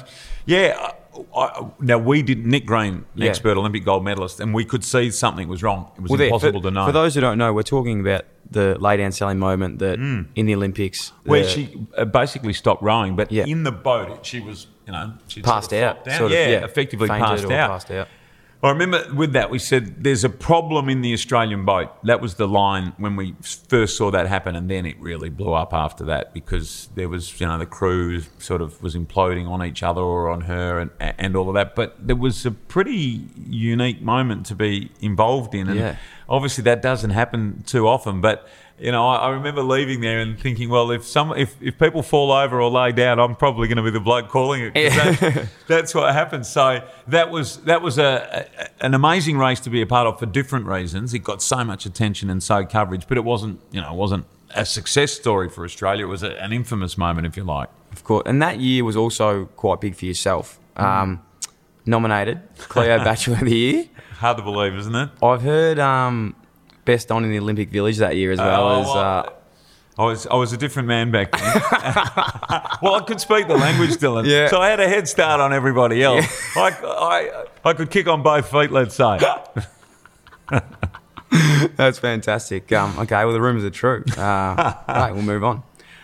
[0.45, 0.91] yeah,
[1.35, 3.27] I, I, now we did Nick Green, Yeah.
[3.29, 5.91] expert Olympic gold medalist, and we could see something was wrong.
[5.97, 6.85] It was Well, there, impossible for, to know.
[6.85, 10.45] For those who don't know, we're talking about the Lady down Sally moment that in
[10.45, 13.43] the Olympics where the- she uh, basically stopped rowing, but Yeah.
[13.45, 16.17] in the boat she was, you know, she passed out, down.
[16.17, 17.69] sort of, yeah, yeah, effectively passed out.
[17.69, 18.07] passed out.
[18.61, 21.91] I remember with that we said there's a problem in the Australian boat.
[22.03, 23.35] That was the line when we
[23.69, 27.39] first saw that happen, and then it really blew up after that because there was,
[27.39, 30.89] you know, the crew sort of was imploding on each other or on her and
[30.99, 31.73] and all of that.
[31.75, 35.95] But there was a pretty unique moment to be involved in, and Yeah.
[36.27, 38.19] obviously that doesn't happen too often.
[38.19, 38.45] But
[38.79, 42.31] you know, I, remember leaving there and thinking, well, if some if, if people fall
[42.31, 44.73] over or lay down, I'm probably going to be the bloke calling it.
[44.73, 46.47] 'cause That's, that's what happens.
[46.49, 48.47] So that was that was a,
[48.79, 51.13] a an amazing race to be a part of for different reasons.
[51.13, 54.25] It got so much attention and so coverage, but it wasn't you know it wasn't
[54.55, 56.05] a success story for Australia.
[56.05, 57.69] It was a, an infamous moment, if you like.
[57.91, 60.59] Of course, and that year was also quite big for yourself.
[60.75, 60.83] Mm.
[60.83, 61.21] Um,
[61.85, 63.85] nominated Cleo Bachelor of the Year.
[64.19, 65.09] Hard to believe, isn't it?
[65.23, 66.35] I've heard um,
[66.89, 68.87] best on in the Olympic Village that year as well Oh, as.
[68.87, 69.29] Uh,
[69.99, 71.41] I was I was a different man back then.
[72.81, 74.25] well, I could speak the language, Dylan.
[74.25, 74.47] Yeah.
[74.47, 76.25] So I had a head start on everybody else.
[76.55, 79.19] I, I I could kick on both feet, let's say.
[81.75, 82.71] That's fantastic.
[82.71, 84.03] Um, okay, well, the rumours are true.
[84.17, 85.63] Uh, right, we'll move on.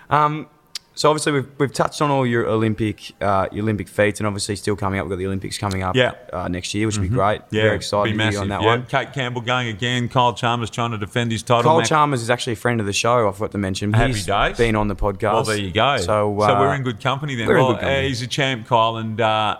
[0.09, 0.47] Um,
[0.95, 4.55] so obviously we've, we've touched on all your Olympic uh, your Olympic feats, and obviously
[4.55, 5.05] still coming up.
[5.05, 6.13] We've got the Olympics coming up Yeah.
[6.33, 7.41] uh, next year, which will be great.
[7.51, 8.67] Yeah, Very excited be to hear on that yeah.
[8.67, 8.85] one.
[8.87, 10.09] Kate Campbell going again.
[10.09, 11.63] Kyle Chalmers trying to defend his title.
[11.63, 13.27] Kyle Mac- Chalmers is actually a friend of the show.
[13.27, 13.93] I forgot to mention.
[13.93, 14.57] Happy He's days.
[14.57, 15.33] been on the podcast.
[15.33, 15.97] Well, there you go.
[15.97, 17.47] So, uh, so we're in good company then.
[17.47, 17.99] we're in well, good company.
[18.05, 19.57] uh, he's a champ, Kyle, and uh,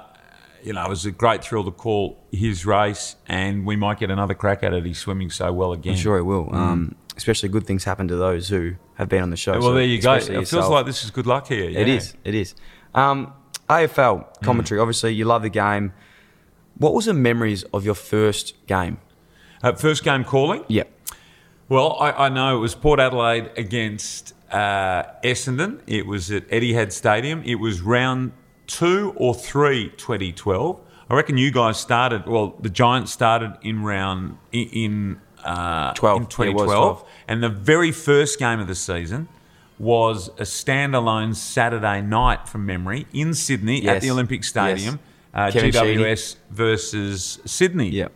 [0.63, 4.09] you know it was a great thrill to call his race, and we might get
[4.09, 4.85] another crack at it.
[4.85, 5.93] He's swimming so well again.
[5.93, 6.53] I'm sure it will.
[6.55, 9.53] Um, especially good things happen to those who have been on the show.
[9.53, 10.13] Well, so there you go.
[10.15, 11.69] It feels like this is good luck here.
[11.69, 11.95] It yeah.
[11.95, 12.15] is.
[12.23, 12.55] It is.
[12.93, 13.33] Um,
[13.69, 14.41] AFL Mm.
[14.43, 14.79] commentary.
[14.79, 15.93] Obviously, you love the game.
[16.77, 18.97] What was the memories of your first game?
[19.63, 20.63] Uh, first game calling.
[20.67, 20.83] Yeah.
[21.69, 25.81] Well, I, I know it was Port Adelaide against uh, Essendon.
[25.87, 27.41] It was at Etihad Stadium.
[27.43, 28.33] It was round
[28.67, 30.81] two or three 2012.
[31.09, 36.17] I reckon you guys started, well, the Giants started in round, in, uh, 12.
[36.17, 36.67] in Yeah, 2012.
[36.67, 37.09] 12.
[37.27, 39.27] And the very first game of the season
[39.77, 44.99] was a standalone Saturday night from memory in Sydney at the Olympic Stadium.
[45.33, 45.97] Uh, Kevin Sheedy.
[45.97, 47.89] GWS versus Sydney.
[47.89, 48.11] Yep.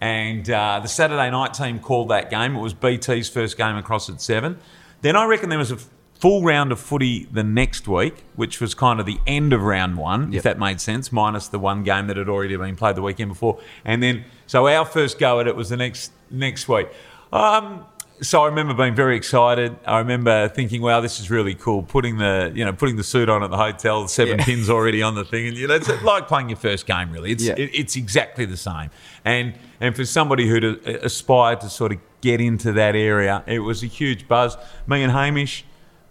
[0.00, 2.56] And uh, the Saturday night team called that game.
[2.56, 4.58] It was BT's first game across at seven.
[5.02, 5.78] Then I reckon there was a
[6.22, 9.96] full round of footy the next week, which was kind of the end of round
[9.98, 10.38] one, Yep.
[10.38, 13.30] if that made sense, minus the one game that had already been played the weekend
[13.30, 13.58] before.
[13.84, 16.86] And then, so our first go at it was the next next week.
[17.32, 17.84] Um,
[18.20, 19.74] so I remember being very excited.
[19.84, 23.28] I remember thinking, "Wow, this is really cool." Putting the you know putting the suit
[23.28, 24.44] on at the hotel, seven Yeah.
[24.44, 27.10] pins already on the thing, and you know it's like playing your first game.
[27.10, 27.54] Really, it's Yeah.
[27.56, 28.90] it, it's exactly the same.
[29.24, 33.82] And and for somebody who'd aspired to sort of get into that area, it was
[33.82, 34.56] a huge buzz.
[34.86, 35.64] Me and Hamish,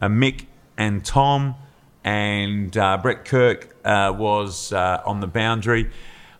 [0.08, 0.45] Mick
[0.78, 1.56] and Tom,
[2.04, 5.89] and uh, Brett Kirk uh, was uh, on the boundary.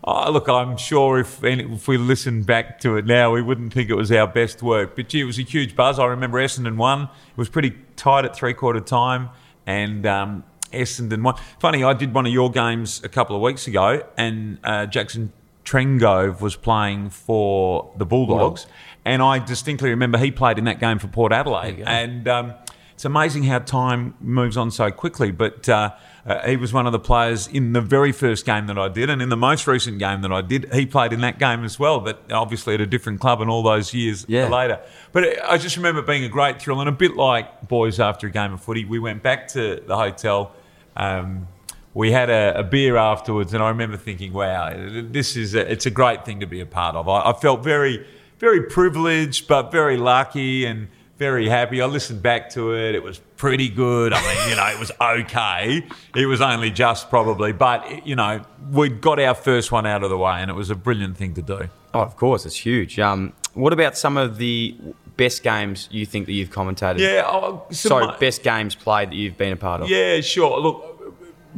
[0.04, 3.72] Oh, look, I'm sure if any, if we listen back to it now, we wouldn't
[3.72, 4.96] think it was our best work.
[4.96, 6.00] But gee, it was a huge buzz.
[6.00, 7.02] I remember Essendon won.
[7.02, 9.30] It was pretty tight at three quarter time,
[9.64, 11.36] and um, Essendon won.
[11.60, 15.32] Funny, I did one of your games a couple of weeks ago, and uh, Jackson
[15.64, 18.66] Trengove was playing for the Bulldogs,
[19.04, 22.26] and I distinctly remember he played in that game for Port Adelaide, and.
[22.26, 22.54] Um,
[23.02, 25.32] it's amazing how time moves on so quickly.
[25.32, 25.90] But uh,
[26.24, 29.10] uh, he was one of the players in the very first game that I did,
[29.10, 31.80] and in the most recent game that I did, he played in that game as
[31.80, 31.98] well.
[31.98, 34.46] But obviously at a different club, and all those years Yeah.
[34.46, 34.78] later.
[35.10, 38.30] But I just remember being a great thrill, and a bit like boys after a
[38.30, 38.84] game of footy.
[38.84, 40.52] We went back to the hotel.
[40.96, 41.48] Um,
[41.94, 45.86] we had a, a beer afterwards, and I remember thinking, "Wow, this is a, it's
[45.86, 48.06] a great thing to be a part of." I, I felt very,
[48.38, 50.86] very privileged, but very lucky and
[51.22, 51.80] very happy.
[51.80, 54.12] I listened back to it; it was pretty good.
[54.12, 55.86] I mean, you know, it was okay.
[56.16, 60.10] It was only just probably, but you know, we got our first one out of
[60.10, 61.68] the way, and it was a brilliant thing to do.
[61.94, 62.98] Oh, of course, it's huge.
[62.98, 64.76] Um, what about some of the
[65.16, 66.98] best games you think that you've commentated?
[66.98, 69.88] Yeah, oh, some- Sorry, best games played that you've been a part of.
[69.88, 70.58] Yeah, sure.
[70.58, 71.14] Look,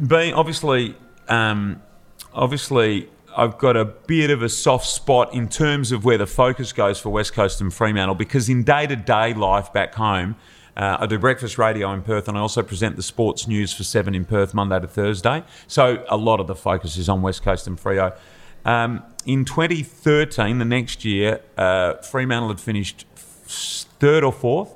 [0.07, 0.93] being obviously,
[1.27, 1.81] um,
[2.33, 6.71] obviously, I've got a bit of a soft spot in terms of where the focus
[6.71, 10.35] goes for West Coast and Fremantle because in day to day life back home.
[10.77, 13.85] Uh, I do breakfast radio in Perth, and I also present the sports news for
[13.85, 15.43] Seven in Perth Monday to Thursday.
[15.67, 18.13] So a lot of the focus is on West Coast and Freo.
[18.65, 24.75] Um, in 2013, the next year, uh, Fremantle had finished third or fourth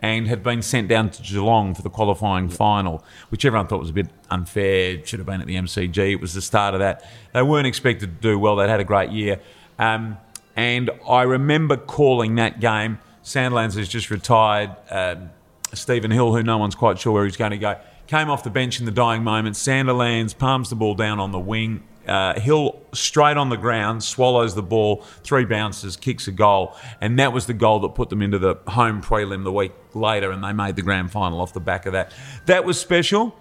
[0.00, 3.90] and had been sent down to Geelong for the qualifying final, which everyone thought was
[3.90, 4.92] a bit unfair.
[4.92, 6.12] It should have been at the MCG.
[6.12, 7.04] It was the start of that.
[7.32, 8.56] They weren't expected to do well.
[8.56, 9.40] They'd had a great year.
[9.78, 10.18] Um,
[10.54, 14.74] and I remember calling that game Sandilands has just retired.
[14.90, 15.30] Um,
[15.74, 18.50] Stephen Hill, who no one's quite sure where he's going to go, came off the
[18.50, 19.54] bench in the dying moment.
[19.56, 21.82] Sandilands palms the ball down on the wing.
[22.06, 27.18] Uh, Hill straight on the ground, swallows the ball, three bounces, kicks a goal, and
[27.18, 30.42] that was the goal that put them into the home prelim the week later, and
[30.42, 32.12] they made the grand final off the back of that.
[32.46, 33.36] That was special.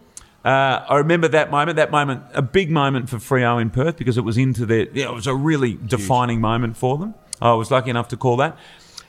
[0.46, 1.76] Uh, I remember that moment.
[1.76, 4.88] That moment, a big moment for Freo in Perth because it was into their.
[4.94, 7.16] Yeah, it was a really defining moment for them.
[7.42, 8.58] I was lucky enough to call that,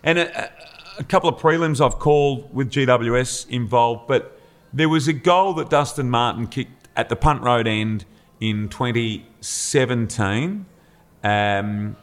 [0.03, 0.51] and a,
[0.99, 4.39] a couple of prelims I've called with GWS involved, but
[4.73, 8.05] there was a goal that Dustin Martin kicked at the punt road end
[8.41, 8.69] in
[9.49, 10.67] 2017.
[11.25, 11.97] Um,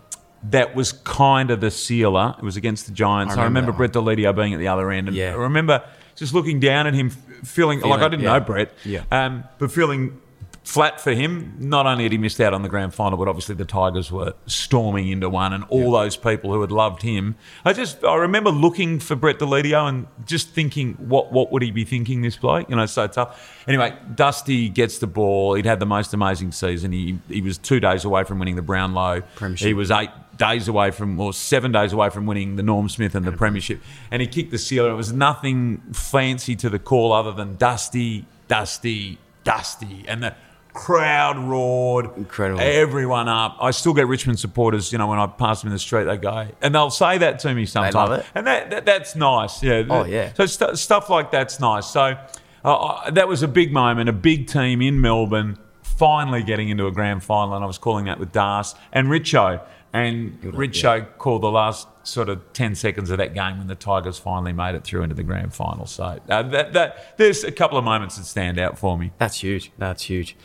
[0.44, 2.36] that was kind of the sealer.
[2.38, 3.34] It was against the Giants.
[3.36, 5.08] I remember, remember Brett Deledio being at the other end.
[5.08, 5.32] And Yeah.
[5.32, 5.84] I remember
[6.16, 8.34] just looking down at him, f- feeling, like I didn't yeah.
[8.34, 9.04] know Brett, Yeah.
[9.12, 10.20] um, but feeling
[10.66, 11.56] flat for him.
[11.60, 14.34] Not only had he missed out on the grand final, but obviously the Tigers were
[14.48, 17.36] storming into one, and all those people who had loved him.
[17.64, 21.72] I just I remember looking for Brett Deledio and just thinking, what what would he
[21.72, 22.70] be thinking this bloke?
[22.70, 23.64] You know, so tough.
[23.68, 25.54] Anyway, Dusty gets the ball.
[25.54, 26.92] He'd had the most amazing season.
[26.92, 29.22] He he was two days away from winning the Brownlow.
[29.36, 29.68] Premiership.
[29.68, 33.16] He was eight days away from, or seven days away from winning the Norm Smith
[33.16, 33.82] and the Premiership.
[34.12, 34.90] And he kicked the sealer.
[34.90, 40.04] It was nothing fancy to the call other than Dusty, Dusty, Dusty.
[40.08, 40.36] And the
[40.76, 42.16] crowd roared.
[42.18, 42.62] Incredible.
[42.62, 43.58] Everyone up.
[43.60, 46.18] I still get Richmond supporters, you know, when I pass them in the street, they
[46.18, 47.94] go, and they'll say that to me sometimes.
[47.94, 48.26] They love it.
[48.36, 49.64] And that, that that's nice.
[49.64, 49.84] Yeah.
[49.90, 50.34] Oh, yeah.
[50.34, 51.88] So st- stuff like that's nice.
[51.88, 52.18] So
[52.64, 56.88] uh, uh, that was a big moment, a big team in Melbourne finally getting into
[56.88, 59.62] a grand final, and I was calling that with Das and Richo.
[59.94, 64.20] And Richo called the last sort of 10 seconds of that game when the Tigers
[64.20, 65.86] finally made it through into the grand final.
[65.86, 69.12] So uh, that, that there's a couple of moments that stand out for me.
[69.20, 69.72] That's huge.
[69.78, 70.36] That's huge.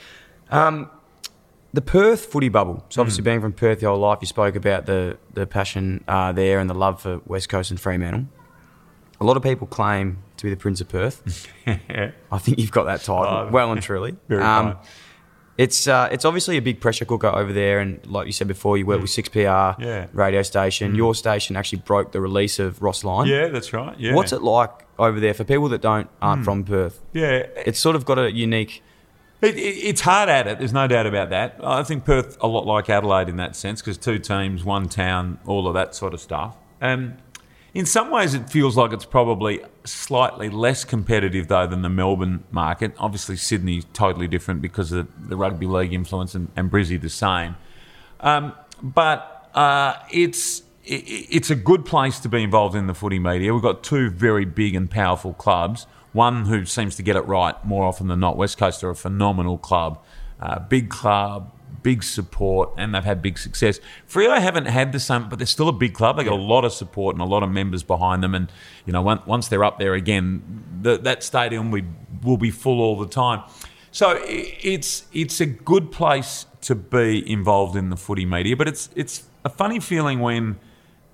[0.50, 0.90] Um,
[1.72, 2.84] the Perth footy bubble.
[2.88, 6.32] So obviously, being from Perth your whole life, you spoke about the the passion uh,
[6.32, 8.26] there and the love for West Coast and Fremantle.
[9.20, 11.46] A lot of people claim to be the Prince of Perth.
[11.66, 14.16] I think you've got that title Oh, well and truly.
[14.28, 14.78] very Um,
[15.58, 18.78] it's uh, it's obviously a big pressure cooker over there, and like you said before,
[18.78, 19.78] you work with Six PR Mm.
[19.80, 20.04] Yeah.
[20.06, 20.08] Mm.
[20.14, 20.94] radio station.
[20.94, 23.28] Your station actually broke the release of Ross Lyon.
[23.28, 23.94] Yeah, that's right.
[24.00, 24.14] Yeah.
[24.14, 26.22] What's it like over there for people that don't Mm.
[26.22, 27.00] aren't from Perth?
[27.12, 27.46] Yeah.
[27.66, 28.82] It's sort of got a unique.
[29.42, 30.58] It, it, it's hard at it.
[30.58, 31.56] There's no doubt about that.
[31.62, 35.38] I think Perth a lot like Adelaide in that sense because two teams, one town,
[35.46, 36.56] all of that sort of stuff.
[36.82, 37.16] Um,
[37.72, 42.42] in some ways, it feels like it's probably slightly less competitive though than the Melbourne
[42.50, 42.92] market.
[42.98, 47.54] Obviously, Sydney's totally different because of the rugby league influence, and, and Brizzy the same.
[48.20, 52.94] Um, but uh, it's i- i- it's a good place to be involved in the
[52.94, 53.54] footy media.
[53.54, 55.86] We've got two very big and powerful clubs.
[56.12, 58.36] One who seems to get it right more often than not.
[58.36, 60.02] West Coast are a phenomenal club,
[60.40, 61.52] uh, big club,
[61.82, 63.80] big support, and they've had big success.
[64.08, 66.16] Freo haven't had the same, but they're still a big club.
[66.16, 68.34] They got a lot of support and a lot of members behind them.
[68.34, 68.50] And
[68.86, 70.42] you know, once, they're up there again,
[70.82, 71.84] the, that stadium we,
[72.22, 73.42] will be full all the time.
[73.92, 78.88] So it's it's a good place to be involved in the footy media, but it's
[78.94, 80.60] it's a funny feeling when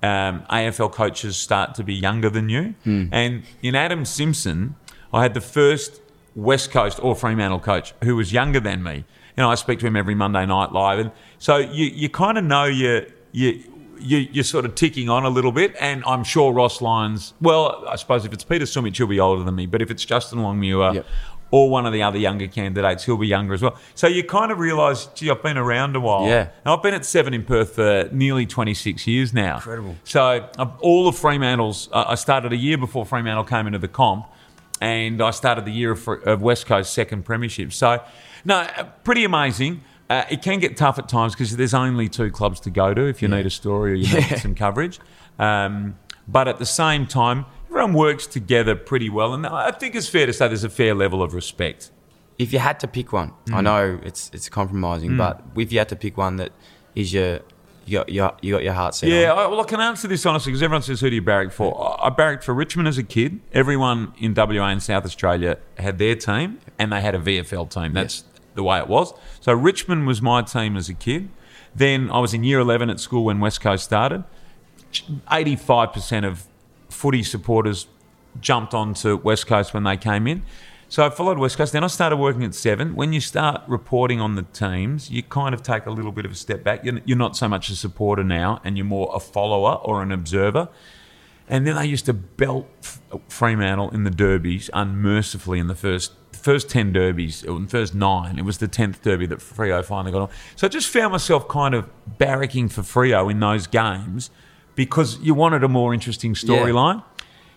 [0.03, 2.75] um, AFL coaches start to be younger than you.
[3.11, 4.75] And in Adam Simpson,
[5.13, 6.01] I had the first
[6.35, 8.95] West Coast or Fremantle coach who was younger than me.
[9.35, 12.37] You know, I speak to him every Monday night live, and so you you kind
[12.37, 13.63] of know you you.
[13.99, 17.33] You, you're sort of ticking on a little bit, and I'm sure Ross Lyons.
[17.41, 19.65] Well, I suppose if it's Peter Sumich, he'll be older than me.
[19.65, 21.05] But if it's Justin Longmuir, Yep.
[21.49, 23.75] or one of the other younger candidates, he'll be younger as well.
[23.95, 26.27] So you kind of realise, gee, I've been around a while.
[26.27, 26.41] Yeah.
[26.63, 29.55] And I've been at Seven in Perth for nearly 26 years now.
[29.55, 29.95] Incredible.
[30.03, 33.87] So uh, all of Fremantle's, uh, I started a year before Fremantle came into the
[33.87, 34.27] comp,
[34.81, 37.73] and I started the year of, of West Coast second premiership.
[37.73, 38.03] So,
[38.45, 39.81] no, uh, pretty amazing.
[40.09, 43.01] Uh, it can get tough at times because there's only two clubs to go to
[43.07, 44.99] if you need a story or you need some coverage.
[45.37, 45.97] Um,
[46.27, 50.25] but at the same time, everyone works together pretty well, and I think it's fair
[50.25, 51.91] to say there's a fair level of respect.
[52.37, 53.53] If you had to pick one, Mm.
[53.55, 56.51] I know it's it's compromising, but if you had to pick one that
[56.95, 57.39] is your
[57.87, 59.37] you got your you got your heart set Yeah, on.
[59.39, 61.97] I, well, I can answer this honestly because everyone says, "Who do you barrack for?"
[62.01, 63.39] I I barracked for Richmond as a kid.
[63.53, 67.93] Everyone in WA and South Australia had their team, and they had a VFL team.
[67.93, 68.23] That's
[68.55, 69.13] the way it was.
[69.39, 71.29] So Richmond was my team as a kid.
[71.75, 74.23] Then I was in year eleven at school when West Coast started.
[75.31, 76.45] Eighty-five percent of
[76.89, 77.87] footy supporters
[78.39, 80.43] jumped onto West Coast when they came in.
[80.89, 81.73] So I followed West Coast.
[81.73, 82.95] Then I started working at Seven.
[82.95, 86.31] When you start reporting on the teams, you kind of take a little bit of
[86.31, 86.85] a step back.
[86.85, 90.13] You're, you're not so much a supporter now, and you're more a follower or an
[90.13, 90.69] observer.
[91.49, 96.13] And then they used to belt F- Fremantle in the derbies unmercifully in the first
[96.31, 98.39] first ten derbies, or in the first nine.
[98.39, 100.29] It was the tenth derby that Freo finally got on.
[100.55, 104.29] So I just found myself kind of barracking for Freo in those games
[104.75, 107.03] because you wanted a more interesting storyline.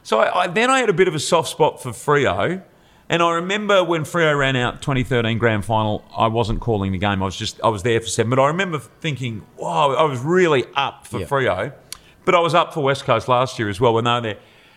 [0.03, 2.63] So I, I, then I had a bit of a soft spot for Freo.
[3.11, 7.21] And I remember when Freo ran out 2013 grand final, I wasn't calling the game.
[7.23, 8.31] I was just I was there for seven.
[8.31, 11.27] But I remember thinking, wow, I was really up for Yeah.
[11.27, 11.73] Freo.
[12.25, 14.37] But I was up for West Coast last year as well when they were there.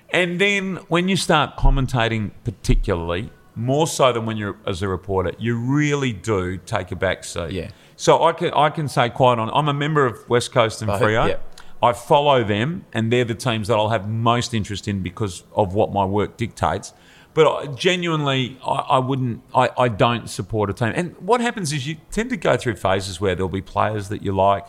[0.09, 5.33] And then when you start commentating, particularly more so than when you're as a reporter,
[5.37, 7.51] you really do take a back seat.
[7.51, 7.69] Yeah.
[7.97, 9.51] So I can I can say quite on.
[9.53, 11.29] I'm a member of West Coast and Freo.
[11.29, 11.37] yeah.
[11.83, 15.75] I follow them, and they're the teams that I'll have most interest in because of
[15.75, 16.93] what my work dictates.
[17.33, 19.41] But genuinely, I, I wouldn't.
[19.55, 20.93] I, I don't support a team.
[20.95, 24.21] And what happens is you tend to go through phases where there'll be players that
[24.21, 24.67] you like,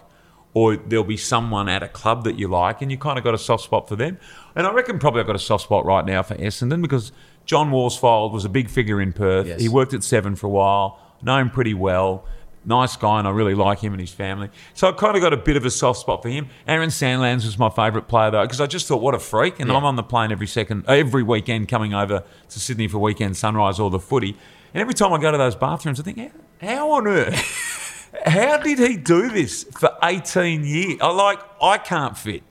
[0.54, 3.34] or there'll be someone at a club that you like, and you kind of got
[3.34, 4.18] a soft spot for them.
[4.54, 7.12] And I reckon probably I've got a soft spot right now for Essendon because
[7.44, 9.46] John Worsfold was a big figure in Perth.
[9.46, 9.60] Yes.
[9.60, 12.24] He worked at Seven for a while, know him pretty well.
[12.66, 14.48] Nice guy, and I really like him and his family.
[14.72, 16.48] So I kind of got a bit of a soft spot for him.
[16.66, 19.60] Aaron Sandilands was my favourite player though, because I just thought, what a freak!
[19.60, 19.76] And Yeah.
[19.76, 23.78] I'm on the plane every second, every weekend, coming over to Sydney for weekend sunrise
[23.78, 24.36] or the footy.
[24.72, 28.10] And every time I go to those bathrooms, I think, how, how on earth?
[28.26, 30.98] how did he do this for 18 years?
[31.00, 32.42] I like, I can't fit.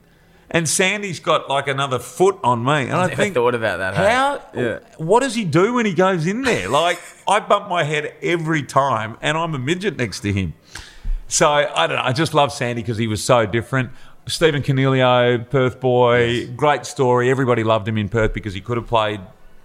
[0.54, 2.84] And Sandy's got like another foot on me.
[2.84, 3.96] And I Never think, thought about that?
[3.96, 4.42] How?
[4.56, 4.80] Yeah.
[4.98, 6.70] What does he do when he goes in there?
[6.70, 10.54] Like, I bump my head every time, and I'm a midget next to him.
[11.28, 12.04] So I don't know.
[12.04, 13.90] I just love Sandy because he was so different.
[14.28, 17.32] Stephen Coniglio, Perth boy, great story.
[17.32, 19.20] Everybody loved him in Perth because he could have played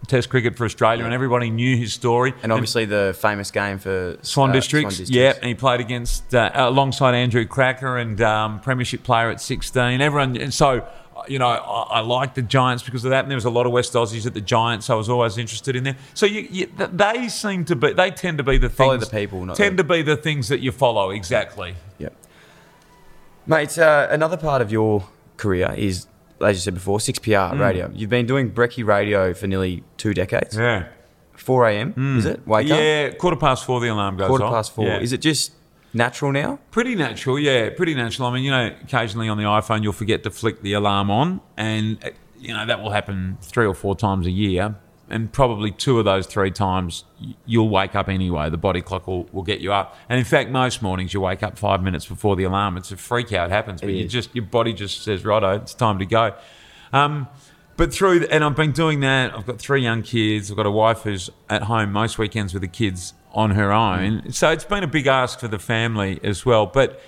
[0.07, 2.32] Test cricket for Australia, and everybody knew his story.
[2.42, 6.34] And obviously the famous game for Swan uh, Districts, Swan yeah, and he played against
[6.34, 10.01] uh, alongside Andrew Krakouer and um, Premiership player at 16.
[10.01, 10.86] Everyone, and so
[11.26, 13.24] you know, I, I like the Giants because of that.
[13.24, 15.38] And there was a lot of West Aussies at the Giants, so I was always
[15.38, 15.96] interested in them.
[16.14, 19.16] So you, you, they seem to be, they tend to be the Follow things, the
[19.16, 21.74] people, not tend the- to be the things that you follow exactly.
[21.99, 22.14] Yep.
[23.46, 26.07] Mate, uh, another part of your career is,
[26.41, 27.91] as you said before, 6PR radio.
[27.95, 30.57] You've been doing Brekkie radio for nearly two decades.
[30.57, 30.61] Mm.
[30.82, 30.89] Yeah,
[31.36, 32.47] 4 a.m., is it?
[32.47, 32.78] Wake up?
[32.78, 33.11] yeah.
[33.11, 34.53] Quarter past four, the alarm goes Quarter off.
[34.55, 34.86] past four.
[34.86, 35.01] Yeah.
[35.01, 35.53] Is it just
[35.95, 36.59] natural now?
[36.70, 38.28] Pretty natural, yeah, pretty natural.
[38.28, 41.41] I mean, you know, occasionally on the iPhone you'll forget to flick the alarm on,
[41.57, 44.76] and uh, you know that will happen three or four times a year,
[45.11, 47.04] and probably two of those three times
[47.46, 48.50] you'll wake up anyway.
[48.50, 51.42] The body clock will, will get you up, and in fact, most mornings you wake
[51.42, 52.76] up five minutes before the alarm.
[52.76, 54.12] It's a freak it happens, but It you is.
[54.12, 56.34] just your body just says, "Righto, it's time to go."
[56.92, 57.28] Um,
[57.76, 59.34] but through, and I've been doing that.
[59.36, 60.50] I've got three young kids.
[60.50, 64.32] I've got a wife who's at home most weekends with the kids on her own.
[64.32, 66.66] So it's been a big ask for the family as well.
[66.66, 67.00] But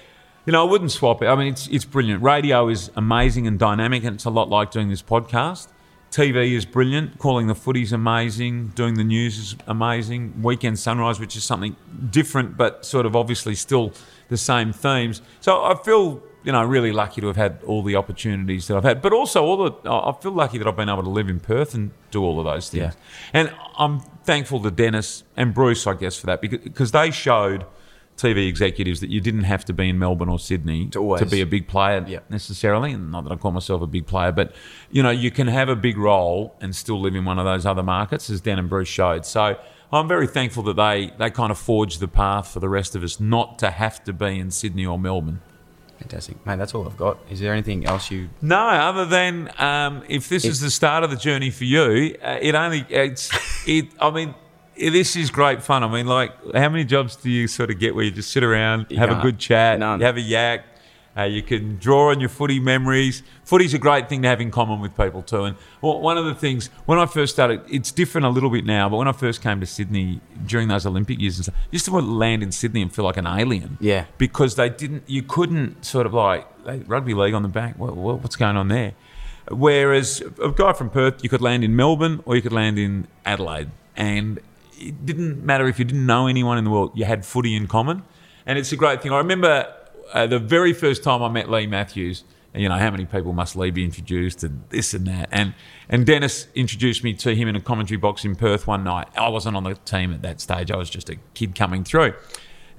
[0.46, 1.26] you know, I wouldn't swap it.
[1.26, 2.22] I mean, it's it's brilliant.
[2.22, 5.68] Radio is amazing and dynamic, and it's a lot like doing this podcast.
[6.10, 7.18] TV is brilliant.
[7.18, 8.68] Calling the footy's amazing.
[8.68, 10.42] Doing the news is amazing.
[10.42, 11.76] Weekend Sunrise, which is something
[12.10, 13.92] different, but sort of obviously still
[14.28, 15.22] the same themes.
[15.40, 18.84] So I feel, you know, really lucky to have had all the opportunities that I've
[18.84, 19.90] had, but also all the.
[19.90, 22.44] I feel lucky that I've been able to live in Perth and do all of
[22.44, 22.94] those things.
[22.94, 23.00] Yeah.
[23.32, 27.66] And I'm thankful to Dennis and Bruce, I guess, for that because, because they showed
[28.20, 31.40] TV executives that you didn't have to be in Melbourne or Sydney To always- be
[31.40, 32.18] a big player Yeah.
[32.28, 32.92] necessarily.
[32.92, 34.52] And not that I call myself a big player, but
[34.90, 37.64] you know, you can have a big role and still live in one of those
[37.66, 39.24] other markets, as Dan and Bruce showed.
[39.26, 39.56] So
[39.92, 43.02] I'm very thankful that they they kind of forged the path for the rest of
[43.02, 45.40] us not to have to be in Sydney or Melbourne.
[45.98, 46.46] Fantastic.
[46.46, 47.18] Mate, that's all I've got.
[47.30, 48.30] Is there anything else you.
[48.40, 52.38] No, other than um, if this is the start of the journey for you, uh,
[52.40, 53.30] it only it's
[53.68, 53.88] it.
[54.00, 54.34] I mean,
[54.76, 55.82] this is great fun.
[55.84, 58.42] I mean, like, how many jobs do you sort of get where you just sit
[58.42, 60.00] around, You have a good chat, None.
[60.00, 60.64] you have a yak,
[61.16, 63.22] uh, you can draw on your footy memories.
[63.44, 65.42] Footy's a great thing to have in common with people too.
[65.44, 68.88] And one of the things when I first started, it's different a little bit now.
[68.88, 71.84] But when I first came to Sydney during those Olympic years and stuff, I used
[71.86, 74.04] to want to land in Sydney and feel like an alien Yeah.
[74.18, 75.02] because they didn't.
[75.08, 76.46] You couldn't sort of like
[76.86, 77.76] rugby league on the back.
[77.76, 78.92] What, what, what's going on there?
[79.48, 83.08] Whereas a guy from Perth, you could land in Melbourne or you could land in
[83.26, 84.38] Adelaide, and
[84.80, 86.92] it didn't matter if you didn't know anyone in the world.
[86.94, 88.02] You had footy in common,
[88.46, 89.12] and it's a great thing.
[89.12, 89.72] I remember
[90.12, 92.24] uh, the very first time I met Leigh Matthews.
[92.52, 95.54] You know how many people must Leigh be introduced and this and that, and
[95.88, 99.06] and Dennis introduced me to him in a commentary box in Perth one night.
[99.16, 102.14] I wasn't on the team at that stage; I was just a kid coming through.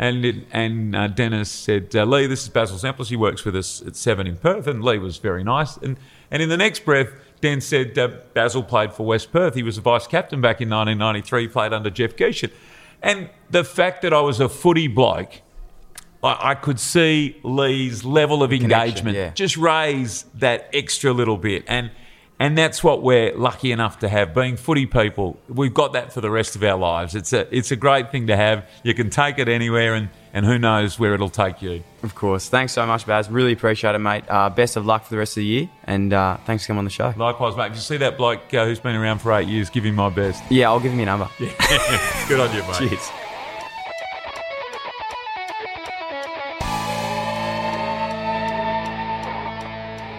[0.01, 3.09] And it, and uh, Dennis said, uh, Leigh, this is Basil Zempilas.
[3.09, 4.65] He works with us at Seven in Perth.
[4.65, 5.77] And Leigh was very nice.
[5.77, 5.95] And
[6.31, 7.09] and in the next breath,
[7.41, 9.55] Dan said uh, Basil played for West Perth.
[9.55, 11.47] He was a vice captain back in 1993.
[11.47, 12.51] Played under Jeff Gieschen.
[13.01, 15.41] And the fact that I was a footy bloke,
[16.23, 19.31] I, I could see Leigh's level of connection, engagement yeah.
[19.31, 21.63] just raise that extra little bit.
[21.67, 21.91] And
[22.39, 24.33] and that's what we're lucky enough to have.
[24.33, 27.13] Being footy people, we've got that for the rest of our lives.
[27.13, 28.67] It's a it's a great thing to have.
[28.83, 31.83] You can take it anywhere, and and who knows where it'll take you.
[32.03, 32.49] Of course.
[32.49, 33.29] Thanks so much, Baz.
[33.29, 34.23] Really appreciate it, mate.
[34.27, 36.79] Uh, best of luck for the rest of the year, and uh, thanks for coming
[36.79, 37.13] on the show.
[37.17, 37.67] Likewise, mate.
[37.67, 40.09] If you see that bloke uh, who's been around for eight years, give him my
[40.09, 40.43] best.
[40.49, 41.29] Yeah, I'll give him your number.
[41.39, 42.25] Yeah.
[42.27, 42.89] Good on you, mate.
[42.89, 43.11] Cheers.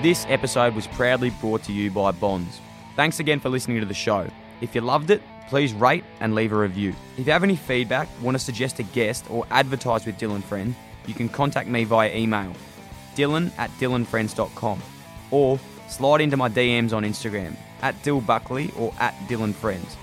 [0.03, 2.61] This episode was proudly brought to you by Bonds.
[2.97, 4.29] Thanks again for listening to the show.
[4.61, 5.23] If you loved it,
[5.53, 6.95] please rate and leave a review.
[7.19, 10.75] If you have any feedback, want to suggest a guest, or advertise with Dylan Friend,
[11.07, 12.55] you can contact me via email
[13.15, 14.81] dylan at dylanfriends.com
[15.31, 19.95] or slide into my DMs on Instagram at Dill Buckley or at Dylan Friends.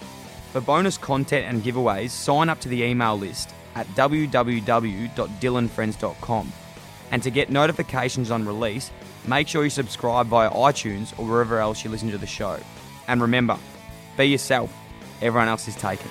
[0.51, 6.53] For bonus content and giveaways, sign up to the email list at www.dylanfriends.com.
[7.11, 8.91] And to get notifications on release,
[9.25, 12.59] make sure you subscribe via iTunes or wherever else you listen to the show.
[13.07, 13.57] And remember,
[14.15, 14.71] be yourself,
[15.21, 16.09] everyone else is taken.